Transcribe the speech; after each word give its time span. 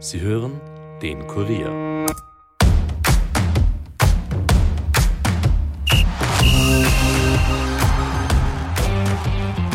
Sie 0.00 0.20
hören 0.20 0.60
den 1.02 1.26
Kurier. 1.26 2.06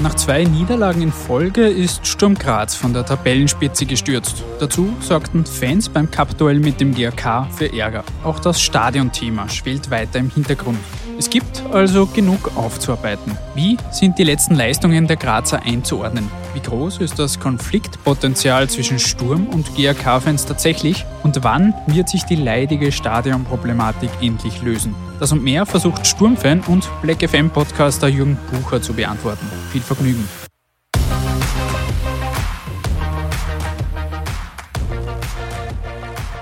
Nach 0.01 0.15
zwei 0.15 0.45
Niederlagen 0.45 1.01
in 1.01 1.11
Folge 1.11 1.67
ist 1.67 2.07
Sturm 2.07 2.35
Graz 2.35 2.73
von 2.73 2.93
der 2.93 3.05
Tabellenspitze 3.05 3.85
gestürzt. 3.85 4.45
Dazu 4.61 4.93
sorgten 5.01 5.45
Fans 5.45 5.89
beim 5.89 6.09
Cup-Duell 6.09 6.59
mit 6.59 6.79
dem 6.79 6.93
GRK 6.93 7.49
für 7.51 7.77
Ärger. 7.77 8.05
Auch 8.23 8.39
das 8.39 8.61
Stadionthema 8.61 9.49
schwelt 9.49 9.91
weiter 9.91 10.19
im 10.19 10.29
Hintergrund. 10.29 10.79
Es 11.19 11.29
gibt 11.29 11.63
also 11.73 12.05
genug 12.05 12.55
aufzuarbeiten. 12.55 13.37
Wie 13.55 13.77
sind 13.91 14.17
die 14.17 14.23
letzten 14.23 14.55
Leistungen 14.55 15.05
der 15.05 15.17
Grazer 15.17 15.61
einzuordnen? 15.63 16.29
Wie 16.53 16.61
groß 16.61 16.99
ist 16.99 17.17
das 17.17 17.39
Konfliktpotenzial 17.39 18.69
zwischen 18.69 18.99
Sturm 18.99 19.47
und 19.47 19.75
GRK-Fans 19.75 20.45
tatsächlich? 20.45 21.03
Und 21.23 21.43
wann 21.43 21.73
wird 21.87 22.09
sich 22.09 22.23
die 22.23 22.35
leidige 22.35 22.91
Stadionproblematik 22.91 24.11
endlich 24.21 24.61
lösen? 24.61 24.93
Das 25.19 25.31
und 25.31 25.43
mehr 25.43 25.65
versucht 25.65 26.05
Sturmfan 26.05 26.61
und 26.67 26.87
Black 27.01 27.27
FM-Podcaster 27.27 28.07
Jürgen 28.07 28.37
Bucher 28.51 28.81
zu 28.81 28.93
beantworten. 28.93 29.47
Viel 29.71 29.81
Vergnügen. 29.81 30.27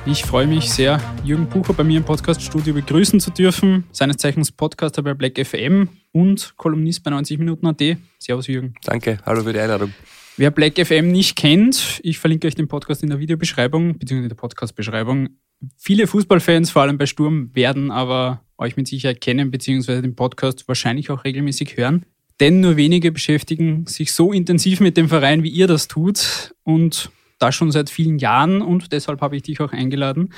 Ich 0.04 0.24
freue 0.24 0.48
mich 0.48 0.68
sehr, 0.68 1.00
Jürgen 1.24 1.48
Bucher 1.48 1.74
bei 1.74 1.84
mir 1.84 1.98
im 1.98 2.04
Podcaststudio 2.04 2.74
begrüßen 2.74 3.20
zu 3.20 3.30
dürfen. 3.30 3.84
Seines 3.92 4.18
Zeichens 4.18 4.52
Podcaster 4.52 5.04
bei 5.04 5.14
Black 5.14 5.38
FM 5.38 5.90
und 6.12 6.54
Kolumnist 6.58 7.04
bei 7.04 7.12
90 7.12 7.38
Minuten 7.38 7.68
AT. 7.68 7.82
Servus 8.18 8.48
Jürgen. 8.48 8.74
Danke, 8.84 9.20
hallo 9.28 9.44
für 9.44 9.54
die 9.54 9.60
Einladung. 9.60 9.94
Wer 10.38 10.50
Black 10.50 10.84
FM 10.84 11.12
nicht 11.12 11.36
kennt, 11.36 12.00
ich 12.02 12.18
verlinke 12.18 12.48
euch 12.48 12.56
den 12.56 12.68
Podcast 12.68 13.04
in 13.04 13.10
der 13.10 13.20
Videobeschreibung, 13.20 14.00
beziehungsweise 14.00 14.24
in 14.24 14.30
der 14.30 14.36
Podcast-Beschreibung. 14.38 15.30
Viele 15.78 16.08
Fußballfans, 16.08 16.72
vor 16.72 16.82
allem 16.82 16.98
bei 16.98 17.06
Sturm, 17.06 17.52
werden 17.54 17.92
aber 17.92 18.42
euch 18.58 18.78
mit 18.78 18.88
Sicherheit 18.88 19.22
kennen, 19.22 19.52
beziehungsweise 19.52 20.02
den 20.02 20.16
Podcast 20.16 20.68
wahrscheinlich 20.68 21.12
auch 21.12 21.26
regelmäßig 21.26 21.78
hören. 21.78 22.08
Denn 22.40 22.60
nur 22.60 22.76
wenige 22.76 23.12
beschäftigen 23.12 23.86
sich 23.86 24.14
so 24.14 24.34
intensiv 24.34 24.80
mit 24.80 24.98
dem 24.98 25.10
Verein, 25.10 25.44
wie 25.44 25.50
ihr 25.50 25.68
das 25.68 25.88
tut. 25.88 26.56
Und 26.64 27.12
das 27.42 27.56
schon 27.56 27.72
seit 27.72 27.90
vielen 27.90 28.20
Jahren 28.20 28.62
und 28.62 28.92
deshalb 28.92 29.22
habe 29.22 29.36
ich 29.36 29.44
dich 29.44 29.60
auch 29.62 29.72
eingeladen. 29.72 30.34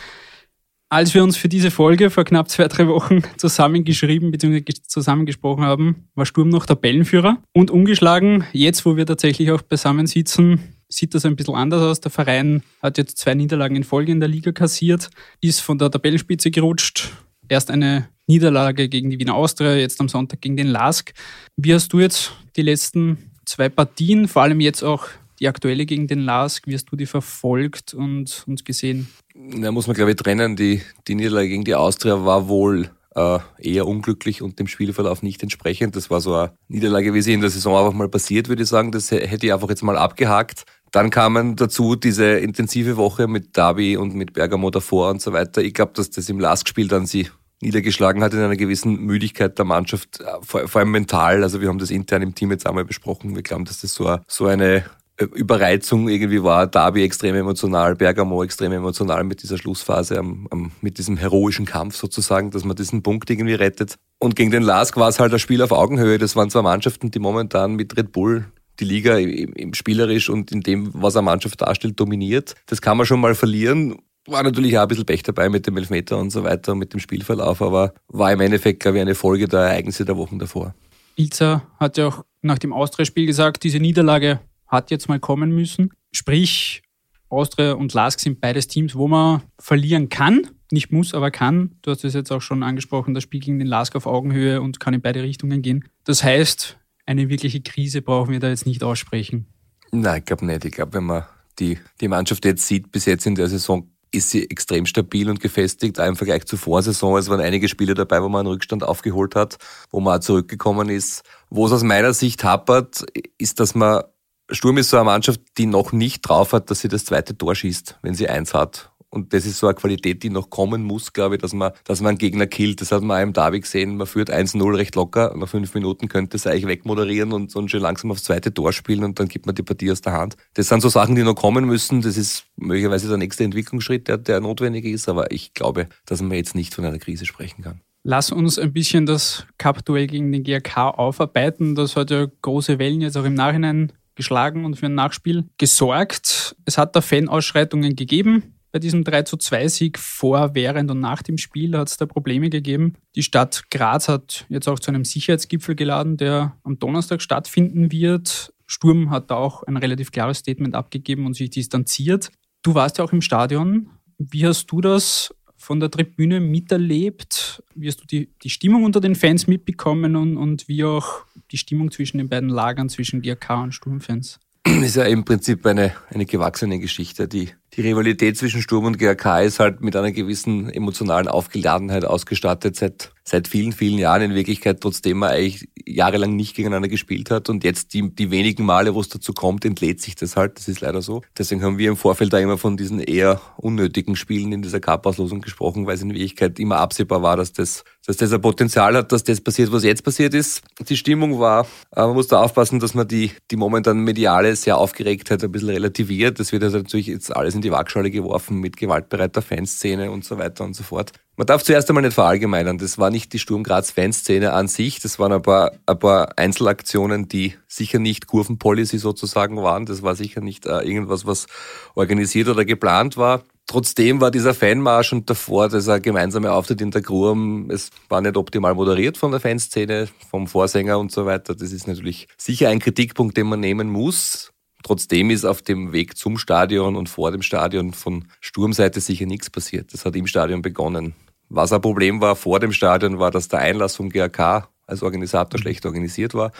Als 0.89 1.15
wir 1.15 1.23
uns 1.23 1.37
für 1.37 1.49
diese 1.49 1.71
Folge 1.71 2.11
vor 2.11 2.23
knapp 2.23 2.49
zwei, 2.49 2.67
drei 2.67 2.87
Wochen 2.87 3.23
zusammengeschrieben 3.37 4.29
bzw. 4.29 4.63
zusammengesprochen 4.85 5.63
haben, 5.63 6.07
war 6.13 6.27
Sturm 6.27 6.49
noch 6.49 6.67
Tabellenführer 6.67 7.41
und 7.51 7.71
ungeschlagen. 7.71 8.43
Jetzt, 8.53 8.85
wo 8.85 8.95
wir 8.95 9.07
tatsächlich 9.07 9.49
auch 9.49 9.63
beisammen 9.63 10.05
sitzen, 10.05 10.59
sieht 10.89 11.15
das 11.15 11.25
ein 11.25 11.35
bisschen 11.35 11.55
anders 11.55 11.81
aus. 11.81 11.99
Der 11.99 12.11
Verein 12.11 12.61
hat 12.81 12.99
jetzt 12.99 13.17
zwei 13.17 13.33
Niederlagen 13.33 13.75
in 13.75 13.83
Folge 13.83 14.11
in 14.11 14.19
der 14.19 14.29
Liga 14.29 14.51
kassiert, 14.51 15.09
ist 15.41 15.61
von 15.61 15.79
der 15.79 15.89
Tabellenspitze 15.89 16.51
gerutscht. 16.51 17.09
Erst 17.49 17.71
eine 17.71 18.07
Niederlage 18.27 18.87
gegen 18.87 19.09
die 19.09 19.19
Wiener 19.19 19.33
Austria, 19.33 19.73
jetzt 19.75 19.99
am 19.99 20.09
Sonntag 20.09 20.41
gegen 20.41 20.57
den 20.57 20.67
LASK. 20.67 21.13
Wie 21.57 21.73
hast 21.73 21.91
du 21.91 21.99
jetzt 21.99 22.33
die 22.55 22.61
letzten 22.61 23.17
zwei 23.45 23.67
Partien, 23.67 24.27
vor 24.27 24.43
allem 24.43 24.59
jetzt 24.59 24.83
auch 24.83 25.07
die 25.43 25.49
aktuelle 25.49 25.85
gegen 25.85 26.07
den 26.07 26.21
LASK, 26.21 26.67
wie 26.67 26.73
hast 26.73 26.85
du 26.85 26.95
die 26.95 27.05
verfolgt 27.05 27.93
und, 27.93 28.45
und 28.47 28.63
gesehen? 28.63 29.09
Da 29.35 29.73
muss 29.73 29.87
man, 29.87 29.95
glaube 29.95 30.11
ich, 30.11 30.17
trennen. 30.17 30.55
Die, 30.55 30.81
die 31.05 31.15
Niederlage 31.15 31.49
gegen 31.49 31.65
die 31.65 31.75
Austria 31.75 32.23
war 32.23 32.47
wohl 32.47 32.89
äh, 33.13 33.39
eher 33.57 33.85
unglücklich 33.85 34.41
und 34.41 34.57
dem 34.57 34.67
Spielverlauf 34.67 35.21
nicht 35.21 35.43
entsprechend. 35.43 35.97
Das 35.97 36.09
war 36.09 36.21
so 36.21 36.33
eine 36.33 36.53
Niederlage, 36.69 37.13
wie 37.13 37.21
sie 37.21 37.33
in 37.33 37.41
der 37.41 37.49
Saison 37.49 37.75
einfach 37.77 37.91
mal 37.91 38.07
passiert, 38.07 38.47
würde 38.47 38.63
ich 38.63 38.69
sagen. 38.69 38.93
Das 38.93 39.11
hätte 39.11 39.45
ich 39.45 39.51
einfach 39.51 39.67
jetzt 39.67 39.83
mal 39.83 39.97
abgehakt. 39.97 40.63
Dann 40.91 41.09
kamen 41.09 41.57
dazu 41.57 41.97
diese 41.97 42.25
intensive 42.25 42.95
Woche 42.95 43.27
mit 43.27 43.57
Derby 43.57 43.97
und 43.97 44.15
mit 44.15 44.31
Bergamo 44.31 44.69
davor 44.69 45.09
und 45.09 45.21
so 45.21 45.33
weiter. 45.33 45.61
Ich 45.61 45.73
glaube, 45.73 45.91
dass 45.93 46.09
das 46.09 46.29
im 46.29 46.39
LASK-Spiel 46.39 46.87
dann 46.87 47.05
sie 47.05 47.27
niedergeschlagen 47.61 48.23
hat 48.23 48.33
in 48.33 48.39
einer 48.39 48.55
gewissen 48.55 48.95
Müdigkeit 49.01 49.57
der 49.57 49.65
Mannschaft, 49.65 50.21
äh, 50.21 50.25
vor, 50.41 50.69
vor 50.69 50.79
allem 50.79 50.91
mental. 50.91 51.43
Also 51.43 51.59
wir 51.59 51.67
haben 51.67 51.79
das 51.79 51.91
intern 51.91 52.21
im 52.21 52.33
Team 52.33 52.51
jetzt 52.51 52.65
einmal 52.65 52.85
besprochen. 52.85 53.35
Wir 53.35 53.43
glauben, 53.43 53.65
dass 53.65 53.81
das 53.81 53.93
so, 53.93 54.19
so 54.27 54.45
eine 54.45 54.85
Überreizung 55.19 56.09
irgendwie 56.09 56.43
war 56.43 56.65
Derby 56.65 57.03
extrem 57.03 57.35
emotional, 57.35 57.95
Bergamo 57.95 58.43
extrem 58.43 58.71
emotional 58.71 59.23
mit 59.23 59.43
dieser 59.43 59.57
Schlussphase, 59.57 60.17
am, 60.17 60.47
am, 60.49 60.71
mit 60.81 60.97
diesem 60.97 61.17
heroischen 61.17 61.65
Kampf 61.65 61.95
sozusagen, 61.95 62.49
dass 62.49 62.63
man 62.63 62.75
diesen 62.75 63.03
Punkt 63.03 63.29
irgendwie 63.29 63.53
rettet. 63.53 63.95
Und 64.19 64.35
gegen 64.35 64.49
den 64.49 64.63
Lask 64.63 64.97
war 64.97 65.09
es 65.09 65.19
halt 65.19 65.31
ein 65.31 65.39
Spiel 65.39 65.61
auf 65.61 65.71
Augenhöhe. 65.71 66.17
Das 66.17 66.35
waren 66.35 66.49
zwei 66.49 66.63
Mannschaften, 66.63 67.11
die 67.11 67.19
momentan 67.19 67.75
mit 67.75 67.95
Red 67.95 68.11
Bull 68.11 68.45
die 68.79 68.85
Liga 68.85 69.17
im, 69.17 69.53
im 69.53 69.73
spielerisch 69.75 70.29
und 70.29 70.51
in 70.51 70.61
dem, 70.61 70.89
was 70.93 71.15
eine 71.15 71.25
Mannschaft 71.25 71.61
darstellt, 71.61 71.99
dominiert. 71.99 72.55
Das 72.65 72.81
kann 72.81 72.97
man 72.97 73.05
schon 73.05 73.19
mal 73.19 73.35
verlieren. 73.35 73.97
War 74.25 74.41
natürlich 74.41 74.77
auch 74.77 74.83
ein 74.83 74.87
bisschen 74.87 75.05
Pech 75.05 75.21
dabei 75.21 75.49
mit 75.49 75.67
dem 75.67 75.77
Elfmeter 75.77 76.17
und 76.17 76.31
so 76.31 76.43
weiter 76.43 76.71
und 76.71 76.79
mit 76.79 76.93
dem 76.93 76.99
Spielverlauf, 76.99 77.61
aber 77.61 77.93
war 78.07 78.31
im 78.31 78.39
Endeffekt, 78.39 78.79
glaube 78.79 78.97
ich, 78.97 79.01
eine 79.01 79.15
Folge 79.15 79.47
der 79.47 79.59
Ereignisse 79.59 80.05
der 80.05 80.17
Wochen 80.17 80.39
davor. 80.39 80.73
Ilza 81.15 81.67
hat 81.79 81.97
ja 81.97 82.07
auch 82.07 82.25
nach 82.41 82.57
dem 82.57 82.73
Austria-Spiel 82.73 83.27
gesagt, 83.27 83.63
diese 83.63 83.79
Niederlage 83.79 84.39
hat 84.73 84.91
jetzt 84.91 85.07
mal 85.07 85.19
kommen 85.19 85.55
müssen. 85.55 85.93
Sprich, 86.11 86.81
Austria 87.29 87.73
und 87.73 87.93
Lask 87.93 88.19
sind 88.19 88.41
beides 88.41 88.67
Teams, 88.67 88.95
wo 88.95 89.07
man 89.07 89.41
verlieren 89.57 90.09
kann. 90.09 90.49
Nicht 90.71 90.91
muss, 90.91 91.13
aber 91.13 91.31
kann. 91.31 91.75
Du 91.81 91.91
hast 91.91 92.03
es 92.03 92.13
jetzt 92.13 92.31
auch 92.31 92.41
schon 92.41 92.63
angesprochen, 92.63 93.13
das 93.13 93.23
Spiel 93.23 93.39
gegen 93.39 93.59
den 93.59 93.67
Lask 93.67 93.95
auf 93.95 94.05
Augenhöhe 94.05 94.61
und 94.61 94.79
kann 94.79 94.93
in 94.93 95.01
beide 95.01 95.23
Richtungen 95.23 95.61
gehen. 95.61 95.85
Das 96.03 96.23
heißt, 96.23 96.77
eine 97.05 97.29
wirkliche 97.29 97.61
Krise 97.61 98.01
brauchen 98.01 98.31
wir 98.31 98.39
da 98.39 98.49
jetzt 98.49 98.65
nicht 98.65 98.83
aussprechen. 98.83 99.47
Nein, 99.91 100.19
ich 100.19 100.25
glaube 100.25 100.45
nicht. 100.45 100.65
Ich 100.65 100.71
glaube, 100.71 100.93
wenn 100.93 101.03
man 101.05 101.23
die, 101.59 101.77
die 102.01 102.07
Mannschaft 102.07 102.45
jetzt 102.45 102.67
sieht, 102.67 102.91
bis 102.91 103.05
jetzt 103.05 103.25
in 103.25 103.35
der 103.35 103.47
Saison, 103.47 103.89
ist 104.11 104.29
sie 104.29 104.49
extrem 104.49 104.85
stabil 104.85 105.29
und 105.29 105.39
gefestigt. 105.39 105.99
Auch 105.99 106.05
im 106.05 106.15
Vergleich 106.15 106.45
zur 106.45 106.59
Vorsaison. 106.59 107.17
Es 107.17 107.29
waren 107.29 107.41
einige 107.41 107.67
Spiele 107.67 107.95
dabei, 107.95 108.21
wo 108.21 108.29
man 108.29 108.41
einen 108.41 108.53
Rückstand 108.53 108.83
aufgeholt 108.83 109.35
hat, 109.35 109.57
wo 109.89 109.99
man 109.99 110.17
auch 110.17 110.21
zurückgekommen 110.21 110.89
ist. 110.89 111.23
Wo 111.49 111.65
es 111.65 111.71
aus 111.71 111.83
meiner 111.83 112.13
Sicht 112.13 112.43
hapert, 112.43 113.03
ist, 113.37 113.59
dass 113.59 113.73
man 113.73 114.03
Sturm 114.49 114.77
ist 114.77 114.89
so 114.89 114.97
eine 114.97 115.05
Mannschaft, 115.05 115.41
die 115.57 115.65
noch 115.65 115.91
nicht 115.91 116.21
drauf 116.21 116.53
hat, 116.53 116.69
dass 116.69 116.81
sie 116.81 116.89
das 116.89 117.05
zweite 117.05 117.37
Tor 117.37 117.55
schießt, 117.55 117.99
wenn 118.01 118.13
sie 118.13 118.27
eins 118.27 118.53
hat. 118.53 118.93
Und 119.13 119.31
das 119.31 119.45
ist 119.45 119.59
so 119.59 119.67
eine 119.67 119.75
Qualität, 119.75 120.23
die 120.23 120.31
noch 120.31 120.49
kommen 120.49 120.81
muss, 120.81 121.13
glaube 121.13 121.35
ich, 121.35 121.41
dass 121.41 121.53
man, 121.53 121.71
dass 121.83 122.01
man 122.01 122.09
einen 122.09 122.17
Gegner 122.17 122.47
killt. 122.47 122.81
Das 122.81 122.91
hat 122.91 123.03
man 123.03 123.19
auch 123.19 123.21
im 123.21 123.31
Derby 123.31 123.59
gesehen. 123.59 123.95
Man 123.95 124.07
führt 124.07 124.31
1-0 124.31 124.75
recht 124.75 124.95
locker. 124.95 125.35
Nach 125.37 125.47
fünf 125.47 125.71
Minuten 125.75 126.07
könnte 126.07 126.35
es 126.35 126.47
eigentlich 126.47 126.65
wegmoderieren 126.65 127.31
und, 127.31 127.55
und 127.55 127.69
schon 127.69 127.81
langsam 127.81 128.09
aufs 128.09 128.23
zweite 128.23 128.51
Tor 128.51 128.73
spielen 128.73 129.03
und 129.03 129.19
dann 129.19 129.27
gibt 129.27 129.45
man 129.45 129.53
die 129.53 129.61
Partie 129.61 129.91
aus 129.91 130.01
der 130.01 130.13
Hand. 130.13 130.35
Das 130.55 130.67
sind 130.67 130.81
so 130.81 130.89
Sachen, 130.89 131.13
die 131.13 131.21
noch 131.21 131.35
kommen 131.35 131.65
müssen. 131.65 132.01
Das 132.01 132.17
ist 132.17 132.45
möglicherweise 132.55 133.07
der 133.07 133.17
nächste 133.17 133.43
Entwicklungsschritt, 133.43 134.07
der, 134.07 134.17
der 134.17 134.39
notwendig 134.39 134.85
ist. 134.85 135.07
Aber 135.07 135.31
ich 135.31 135.53
glaube, 135.53 135.89
dass 136.07 136.19
man 136.23 136.31
jetzt 136.31 136.55
nicht 136.55 136.73
von 136.73 136.83
einer 136.83 136.97
Krise 136.97 137.27
sprechen 137.27 137.61
kann. 137.61 137.81
Lass 138.01 138.31
uns 138.31 138.57
ein 138.57 138.73
bisschen 138.73 139.05
das 139.05 139.45
Cup-Duell 139.59 140.07
gegen 140.07 140.31
den 140.31 140.43
GRK 140.43 140.89
aufarbeiten. 140.89 141.75
Das 141.75 141.95
hat 141.95 142.09
ja 142.09 142.25
große 142.41 142.79
Wellen 142.79 143.01
jetzt 143.01 143.15
auch 143.15 143.25
im 143.25 143.35
Nachhinein 143.35 143.93
geschlagen 144.15 144.65
und 144.65 144.75
für 144.75 144.87
ein 144.87 144.95
Nachspiel 144.95 145.45
gesorgt. 145.57 146.55
Es 146.65 146.77
hat 146.77 146.95
da 146.95 147.01
Fanausschreitungen 147.01 147.95
gegeben. 147.95 148.55
Bei 148.71 148.79
diesem 148.79 149.03
3 149.03 149.21
zu 149.21 149.37
2 149.37 149.67
Sieg 149.67 149.99
vor, 149.99 150.55
während 150.55 150.89
und 150.89 150.99
nach 150.99 151.21
dem 151.21 151.37
Spiel 151.37 151.77
hat 151.77 151.89
es 151.89 151.97
da 151.97 152.07
Probleme 152.07 152.49
gegeben. 152.49 152.95
Die 153.15 153.21
Stadt 153.21 153.69
Graz 153.69 154.07
hat 154.07 154.45
jetzt 154.49 154.67
auch 154.67 154.79
zu 154.79 154.89
einem 154.89 155.05
Sicherheitsgipfel 155.05 155.75
geladen, 155.75 156.17
der 156.17 156.57
am 156.63 156.79
Donnerstag 156.79 157.21
stattfinden 157.21 157.91
wird. 157.91 158.51
Sturm 158.65 159.11
hat 159.11 159.29
da 159.29 159.35
auch 159.35 159.61
ein 159.63 159.77
relativ 159.77 160.11
klares 160.11 160.39
Statement 160.39 160.73
abgegeben 160.73 161.27
und 161.27 161.35
sich 161.35 161.51
distanziert. 161.51 162.31
Du 162.63 162.73
warst 162.73 162.97
ja 162.97 163.03
auch 163.03 163.13
im 163.13 163.21
Stadion. 163.21 163.89
Wie 164.17 164.47
hast 164.47 164.71
du 164.71 164.81
das 164.81 165.35
von 165.63 165.79
der 165.79 165.89
Tribüne 165.89 166.41
miterlebt? 166.41 167.63
Wie 167.73 167.87
hast 167.87 168.01
du 168.01 168.05
die, 168.05 168.29
die 168.43 168.49
Stimmung 168.49 168.83
unter 168.83 168.99
den 168.99 169.15
Fans 169.15 169.47
mitbekommen 169.47 170.15
und, 170.15 170.35
und 170.35 170.67
wie 170.67 170.83
auch 170.83 171.25
die 171.51 171.57
Stimmung 171.57 171.89
zwischen 171.89 172.17
den 172.17 172.27
beiden 172.27 172.49
Lagern, 172.49 172.89
zwischen 172.89 173.21
GRK 173.21 173.63
und 173.63 173.71
Sturmfans? 173.71 174.39
Das 174.63 174.75
ist 174.75 174.95
ja 174.95 175.03
im 175.05 175.23
Prinzip 175.23 175.65
eine, 175.65 175.93
eine 176.09 176.25
gewachsene 176.25 176.79
Geschichte. 176.79 177.27
Die, 177.27 177.49
die 177.75 177.81
Rivalität 177.81 178.37
zwischen 178.37 178.61
Sturm 178.61 178.85
und 178.85 178.99
GRK 178.99 179.41
ist 179.41 179.59
halt 179.59 179.81
mit 179.81 179.95
einer 179.95 180.11
gewissen 180.11 180.69
emotionalen 180.69 181.27
Aufgeladenheit 181.27 182.05
ausgestattet 182.05 182.75
seit, 182.75 183.11
seit 183.23 183.47
vielen, 183.47 183.71
vielen 183.71 183.97
Jahren 183.97 184.21
in 184.21 184.35
Wirklichkeit, 184.35 184.79
trotzdem 184.81 185.19
man 185.19 185.31
eigentlich 185.31 185.67
jahrelang 185.85 186.35
nicht 186.35 186.55
gegeneinander 186.55 186.87
gespielt 186.87 187.31
hat. 187.31 187.49
Und 187.49 187.63
jetzt 187.63 187.93
die, 187.93 188.13
die 188.13 188.29
wenigen 188.29 188.63
Male, 188.63 188.93
wo 188.93 189.01
es 189.01 189.09
dazu 189.09 189.33
kommt, 189.33 189.65
entlädt 189.65 190.01
sich 190.01 190.15
das 190.15 190.35
halt. 190.35 190.57
Das 190.57 190.67
ist 190.67 190.81
leider 190.81 191.01
so. 191.01 191.23
Deswegen 191.37 191.63
haben 191.63 191.79
wir 191.79 191.89
im 191.89 191.97
Vorfeld 191.97 192.31
da 192.31 192.39
immer 192.39 192.59
von 192.59 192.77
diesen 192.77 192.99
eher 192.99 193.41
unnötigen 193.57 194.15
Spielen 194.15 194.51
in 194.51 194.61
dieser 194.61 194.79
Cup-Auslosung 194.79 195.41
gesprochen, 195.41 195.87
weil 195.87 195.95
es 195.95 196.01
in 196.01 196.11
Wirklichkeit 196.11 196.59
immer 196.59 196.77
absehbar 196.77 197.23
war, 197.23 197.37
dass 197.37 197.53
das, 197.53 197.83
dass 198.05 198.17
das 198.17 198.31
ein 198.33 198.41
Potenzial 198.41 198.95
hat, 198.95 199.11
dass 199.11 199.23
das 199.23 199.41
passiert, 199.41 199.71
was 199.71 199.83
jetzt 199.83 200.03
passiert 200.03 200.35
ist. 200.35 200.61
Die 200.87 200.97
Stimmung 200.97 201.39
war, 201.39 201.65
äh, 201.95 202.01
man 202.01 202.13
muss 202.13 202.27
da 202.27 202.41
aufpassen, 202.41 202.79
dass 202.79 202.93
man 202.93 203.07
die, 203.07 203.31
die 203.49 203.55
momentan 203.55 203.97
mediale 203.99 204.55
sehr 204.55 204.77
Aufgeregtheit 204.77 205.43
ein 205.43 205.51
bisschen 205.51 205.69
relativiert. 205.69 206.39
Das 206.39 206.51
wird 206.51 206.63
also 206.63 206.77
natürlich 206.77 207.07
jetzt 207.07 207.35
alles 207.35 207.55
in 207.55 207.62
die 207.63 207.71
Waagschale 207.71 208.11
geworfen 208.11 208.59
mit 208.59 208.77
gewaltbereiter 208.77 209.41
Fanszene 209.41 210.11
und 210.11 210.23
so 210.23 210.37
weiter 210.37 210.63
und 210.63 210.75
so 210.75 210.83
fort. 210.83 211.11
Man 211.35 211.47
darf 211.47 211.63
zuerst 211.63 211.89
einmal 211.89 212.03
nicht 212.03 212.13
verallgemeinern. 212.13 212.77
Das 212.77 212.99
war 212.99 213.09
nicht 213.09 213.33
die 213.33 213.39
Sturm 213.39 213.63
Graz 213.63 213.89
Fanszene 213.89 214.53
an 214.53 214.67
sich. 214.67 214.99
Das 214.99 215.17
waren 215.17 215.33
ein 215.33 215.41
paar, 215.41 215.71
ein 215.87 215.97
paar 215.97 216.37
Einzelaktionen, 216.37 217.27
die 217.27 217.55
sicher 217.67 217.97
nicht 217.97 218.27
Kurvenpolicy 218.27 218.99
sozusagen 218.99 219.57
waren. 219.57 219.87
Das 219.87 220.03
war 220.03 220.15
sicher 220.15 220.41
nicht 220.41 220.67
äh, 220.67 220.81
irgendwas, 220.81 221.25
was 221.25 221.47
organisiert 221.95 222.49
oder 222.49 222.65
geplant 222.65 223.17
war. 223.17 223.43
Trotzdem 223.65 224.21
war 224.21 224.29
dieser 224.29 224.53
Fanmarsch 224.53 225.13
und 225.13 225.29
davor 225.29 225.69
dieser 225.69 225.99
gemeinsame 225.99 226.51
Auftritt 226.51 226.81
in 226.81 226.91
der 226.91 227.01
Grum, 227.01 227.71
es 227.71 227.89
war 228.09 228.21
nicht 228.21 228.35
optimal 228.35 228.75
moderiert 228.75 229.17
von 229.17 229.31
der 229.31 229.39
Fanszene, 229.39 230.09
vom 230.29 230.47
Vorsänger 230.47 230.99
und 230.99 231.11
so 231.11 231.25
weiter. 231.25 231.55
Das 231.55 231.71
ist 231.71 231.87
natürlich 231.87 232.27
sicher 232.37 232.69
ein 232.69 232.79
Kritikpunkt, 232.79 233.37
den 233.37 233.47
man 233.47 233.61
nehmen 233.61 233.89
muss. 233.89 234.52
Trotzdem 234.83 235.29
ist 235.29 235.45
auf 235.45 235.61
dem 235.61 235.93
Weg 235.93 236.17
zum 236.17 236.37
Stadion 236.37 236.95
und 236.95 237.09
vor 237.09 237.31
dem 237.31 237.41
Stadion 237.41 237.93
von 237.93 238.25
Sturmseite 238.41 238.99
sicher 238.99 239.25
nichts 239.25 239.49
passiert. 239.49 239.93
Das 239.93 240.05
hat 240.05 240.15
im 240.15 240.27
Stadion 240.27 240.61
begonnen. 240.61 241.15
Was 241.49 241.71
ein 241.71 241.81
Problem 241.81 242.21
war 242.21 242.35
vor 242.35 242.59
dem 242.59 242.73
Stadion, 242.73 243.19
war, 243.19 243.31
dass 243.31 243.47
der 243.47 243.59
Einlass 243.59 243.95
vom 243.95 244.09
GRK 244.09 244.67
als 244.85 245.03
Organisator 245.03 245.59
schlecht 245.59 245.85
organisiert 245.85 246.33
war. 246.33 246.51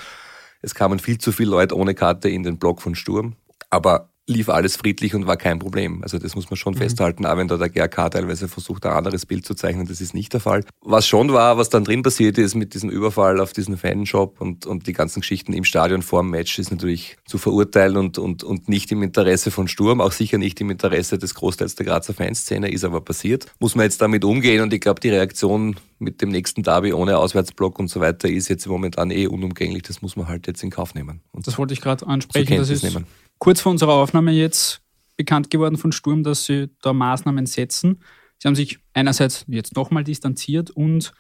Es 0.62 0.74
kamen 0.74 1.00
viel 1.00 1.18
zu 1.18 1.32
viele 1.32 1.52
Leute 1.52 1.76
ohne 1.78 1.94
Karte 1.94 2.30
in 2.30 2.44
den 2.44 2.58
Block 2.58 2.82
von 2.82 2.96
Sturm. 2.96 3.36
Aber 3.70 4.10
lief 4.28 4.50
alles 4.50 4.78
friedlich 4.78 5.16
und 5.16 5.28
war 5.28 5.38
kein 5.38 5.60
Problem. 5.60 6.02
Also 6.02 6.18
das 6.18 6.36
muss 6.36 6.50
man 6.50 6.58
schon 6.58 6.74
mhm. 6.74 6.80
festhalten, 6.80 7.26
auch 7.26 7.38
wenn 7.38 7.48
da 7.48 7.58
der 7.58 7.70
GRK 7.70 8.10
teilweise 8.10 8.48
versucht, 8.48 8.86
ein 8.86 8.94
anderes 8.94 9.26
Bild 9.26 9.46
zu 9.46 9.54
zeichnen, 9.54 9.86
das 9.88 10.00
ist 10.00 10.14
nicht 10.14 10.32
der 10.34 10.40
Fall. 10.40 10.64
Was 10.82 11.08
schon 11.08 11.34
war, 11.34 11.58
was 11.58 11.70
dann 11.70 11.84
drin 11.84 12.04
passiert 12.04 12.38
ist 12.38 12.56
mit 12.56 12.74
diesem 12.74 12.90
Überfall 12.90 13.40
auf 13.40 13.54
diesen 13.54 13.78
Fanshop 13.78 14.40
und, 14.40 14.66
und 14.66 14.88
die 14.88 14.94
ganzen 14.94 15.22
Geschichten 15.22 15.54
im 15.54 15.66
Stadion 15.66 16.02
vor 16.02 16.22
dem 16.22 16.30
Match, 16.30 16.58
ist 16.58 16.72
natürlich 16.72 17.18
zu 17.26 17.38
verurteilen 17.38 17.98
und, 17.98 18.18
und, 18.18 18.44
und 18.44 18.70
nicht 18.70 18.92
im 18.92 19.04
Interesse 19.04 19.52
von 19.52 19.68
Sturm, 19.68 20.00
auch 20.00 20.14
sicher 20.14 20.38
nicht 20.38 20.60
im 20.62 20.70
Interesse 20.70 21.18
des 21.18 21.36
Großteils 21.36 21.76
der 21.76 21.86
Grazer 21.86 22.14
Fanszene, 22.14 22.72
ist 22.72 22.86
aber 22.86 23.02
passiert. 23.02 23.48
Muss 23.60 23.76
man 23.76 23.84
jetzt 23.84 24.02
damit 24.02 24.24
umgehen 24.24 24.62
und 24.62 24.74
ich 24.74 24.82
glaube, 24.82 25.02
die 25.02 25.10
Reaktion 25.10 25.76
mit 26.04 26.22
dem 26.22 26.30
nächsten 26.30 26.64
Derby 26.64 26.94
ohne 26.94 27.18
Auswärtsblock 27.18 27.80
und 27.80 27.88
so 27.88 28.00
weiter 28.00 28.30
ist 28.30 28.50
jetzt 28.50 28.68
momentan 28.68 29.12
eh 29.12 29.28
unumgänglich. 29.28 29.84
Das 29.84 30.02
muss 30.02 30.16
man 30.16 30.28
halt 30.28 30.48
jetzt 30.48 30.64
in 30.64 30.70
Kauf 30.70 30.94
nehmen. 30.94 31.22
Und 31.32 31.48
das 31.48 31.58
wollte 31.58 31.74
ich 31.74 31.82
gerade 31.82 32.06
ansprechen. 32.06 32.58
Das 32.58 32.70
ist 32.70 32.84
nehmen 32.84 33.06
kurz 33.44 33.60
vor 33.60 33.74
unserer 33.74 33.96
Aufnahme 33.96 34.32
jetzt 34.32 34.82
bekannt 35.18 35.50
geworden 35.50 35.76
von 35.76 35.92
Sturm, 35.92 36.24
dass 36.24 36.46
sie 36.46 36.70
da 36.82 36.94
Maßnahmen 36.94 37.46
setzen. 37.46 38.02
Sie 38.40 38.48
haben 38.48 38.56
sich 38.56 38.80
einerseits 38.94 39.44
jetzt 39.50 39.76
nochmal 39.76 40.06
distanziert 40.06 40.72
und 40.72 41.12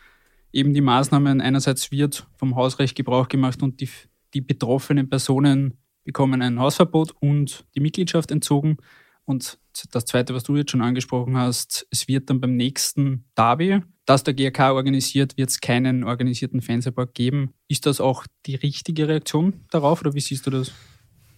eben 0.53 0.73
die 0.73 0.79
Maßnahmen, 0.79 1.41
einerseits 1.41 1.91
wird 1.91 2.25
vom 2.37 2.55
Hausrecht 2.55 2.95
Gebrauch 2.95 3.27
gemacht 3.27 3.61
und 3.61 3.81
die, 3.81 3.89
die 4.33 4.39
betroffenen 4.39 5.09
Personen 5.09 5.73
bekommen 6.05 6.41
ein 6.41 6.59
Hausverbot 6.59 7.13
und 7.19 7.65
die 7.75 7.81
Mitgliedschaft 7.81 8.31
entzogen. 8.31 8.77
Und 9.25 9.59
das 9.91 10.05
Zweite, 10.05 10.33
was 10.33 10.43
du 10.43 10.55
jetzt 10.55 10.71
schon 10.71 10.81
angesprochen 10.81 11.35
hast, 11.35 11.85
es 11.91 12.07
wird 12.07 12.29
dann 12.29 12.39
beim 12.39 12.55
nächsten 12.55 13.25
Derby, 13.35 13.81
das 14.05 14.23
der 14.23 14.33
GRK 14.33 14.73
organisiert, 14.73 15.37
wird 15.37 15.49
es 15.49 15.61
keinen 15.61 16.03
organisierten 16.03 16.61
Fansupport 16.61 17.13
geben. 17.13 17.53
Ist 17.67 17.85
das 17.85 18.01
auch 18.01 18.25
die 18.45 18.55
richtige 18.55 19.07
Reaktion 19.07 19.61
darauf 19.71 20.01
oder 20.01 20.13
wie 20.13 20.19
siehst 20.19 20.45
du 20.45 20.51
das? 20.51 20.71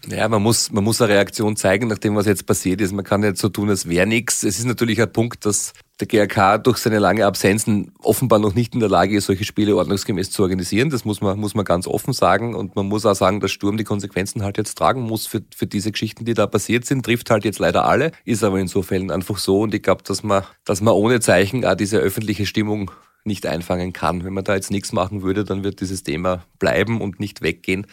Ja, 0.08 0.28
man 0.28 0.44
muss, 0.44 0.72
man 0.72 0.84
muss 0.84 1.02
eine 1.02 1.14
Reaktion 1.14 1.56
zeigen, 1.56 1.88
nachdem 1.88 2.16
was 2.16 2.28
jetzt 2.28 2.46
passiert 2.46 2.80
ist. 2.80 2.92
Man 2.92 3.04
kann 3.04 3.22
nicht 3.22 3.38
so 3.38 3.50
tun, 3.50 3.70
als 3.70 3.90
wäre 3.90 4.06
nichts. 4.06 4.44
Es 4.44 4.60
ist 4.60 4.66
natürlich 4.66 5.02
ein 5.02 5.12
Punkt, 5.12 5.46
dass 5.46 5.74
der 6.00 6.08
GRK 6.08 6.60
durch 6.60 6.78
seine 6.78 7.00
lange 7.00 7.26
Absenzen 7.26 7.92
offenbar 8.04 8.38
noch 8.38 8.54
nicht 8.54 8.76
in 8.76 8.82
der 8.82 8.90
Lage 8.90 9.16
ist, 9.16 9.26
solche 9.26 9.46
Spiele 9.46 9.76
ordnungsgemäß 9.76 10.30
zu 10.30 10.44
organisieren. 10.44 10.92
Das 10.92 11.06
muss 11.06 11.22
man, 11.22 11.40
muss 11.40 11.56
man 11.56 11.66
ganz 11.66 11.88
offen 11.88 12.14
sagen. 12.14 12.54
Und 12.54 12.76
man 12.76 12.86
muss 12.86 13.06
auch 13.06 13.16
sagen, 13.16 13.40
dass 13.40 13.52
Sturm 13.52 13.78
die 13.78 13.84
Konsequenzen 13.84 14.44
halt 14.44 14.58
jetzt 14.58 14.78
tragen 14.78 15.02
muss 15.02 15.26
für, 15.26 15.42
für 15.56 15.66
diese 15.66 15.92
Geschichten, 15.92 16.24
die 16.24 16.36
da 16.36 16.46
passiert 16.46 16.86
sind. 16.86 17.04
Trifft 17.04 17.32
halt 17.32 17.44
jetzt 17.44 17.60
leider 17.60 17.86
alle, 17.86 18.12
ist 18.26 18.44
aber 18.44 18.60
in 18.60 18.68
so 18.68 18.84
Fällen 18.84 19.10
einfach 19.10 19.40
so. 19.40 19.62
Und 19.62 19.74
ich 19.74 19.82
glaube, 19.82 20.04
dass 20.04 20.22
man, 20.22 20.44
dass 20.66 20.82
man 20.82 20.94
ohne 20.94 21.20
Zeichen 21.20 21.66
auch 21.66 21.76
diese 21.76 21.98
öffentliche 21.98 22.46
Stimmung 22.46 22.92
nicht 23.24 23.48
einfangen 23.48 23.92
kann. 23.92 24.24
Wenn 24.24 24.34
man 24.34 24.44
da 24.44 24.54
jetzt 24.54 24.70
nichts 24.70 24.92
machen 24.92 25.24
würde, 25.24 25.44
dann 25.44 25.64
wird 25.64 25.82
dieses 25.82 26.04
Thema 26.04 26.46
bleiben 26.60 27.02
und 27.02 27.20
nicht 27.20 27.42
weggehen. 27.42 27.88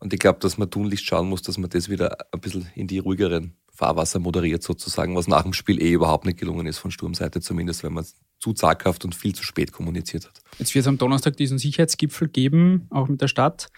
Und 0.00 0.12
ich 0.12 0.20
glaube, 0.20 0.38
dass 0.40 0.58
man 0.58 0.70
tunlichst 0.70 1.06
schauen 1.06 1.28
muss, 1.28 1.42
dass 1.42 1.58
man 1.58 1.70
das 1.70 1.88
wieder 1.88 2.16
ein 2.32 2.40
bisschen 2.40 2.68
in 2.74 2.86
die 2.86 2.98
ruhigeren 2.98 3.56
Fahrwasser 3.72 4.18
moderiert 4.18 4.62
sozusagen, 4.62 5.14
was 5.14 5.28
nach 5.28 5.42
dem 5.42 5.52
Spiel 5.52 5.80
eh 5.80 5.92
überhaupt 5.92 6.24
nicht 6.24 6.38
gelungen 6.38 6.66
ist 6.66 6.78
von 6.78 6.90
Sturmseite, 6.90 7.40
zumindest 7.40 7.84
wenn 7.84 7.92
man 7.92 8.04
zu 8.40 8.52
zaghaft 8.52 9.04
und 9.04 9.14
viel 9.14 9.34
zu 9.34 9.44
spät 9.44 9.72
kommuniziert 9.72 10.26
hat. 10.26 10.40
Jetzt 10.58 10.74
wird 10.74 10.82
es 10.82 10.88
am 10.88 10.98
Donnerstag 10.98 11.36
diesen 11.36 11.58
Sicherheitsgipfel 11.58 12.28
geben, 12.28 12.88
auch 12.90 13.08
mit 13.08 13.20
der 13.20 13.28
Stadt. 13.28 13.68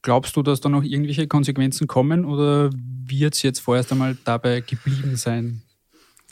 Glaubst 0.00 0.36
du, 0.36 0.42
dass 0.42 0.60
da 0.60 0.68
noch 0.68 0.82
irgendwelche 0.82 1.28
Konsequenzen 1.28 1.86
kommen 1.86 2.24
oder 2.24 2.70
wird 3.06 3.34
es 3.34 3.42
jetzt 3.42 3.60
vorerst 3.60 3.92
einmal 3.92 4.16
dabei 4.24 4.60
geblieben 4.60 5.16
sein? 5.16 5.62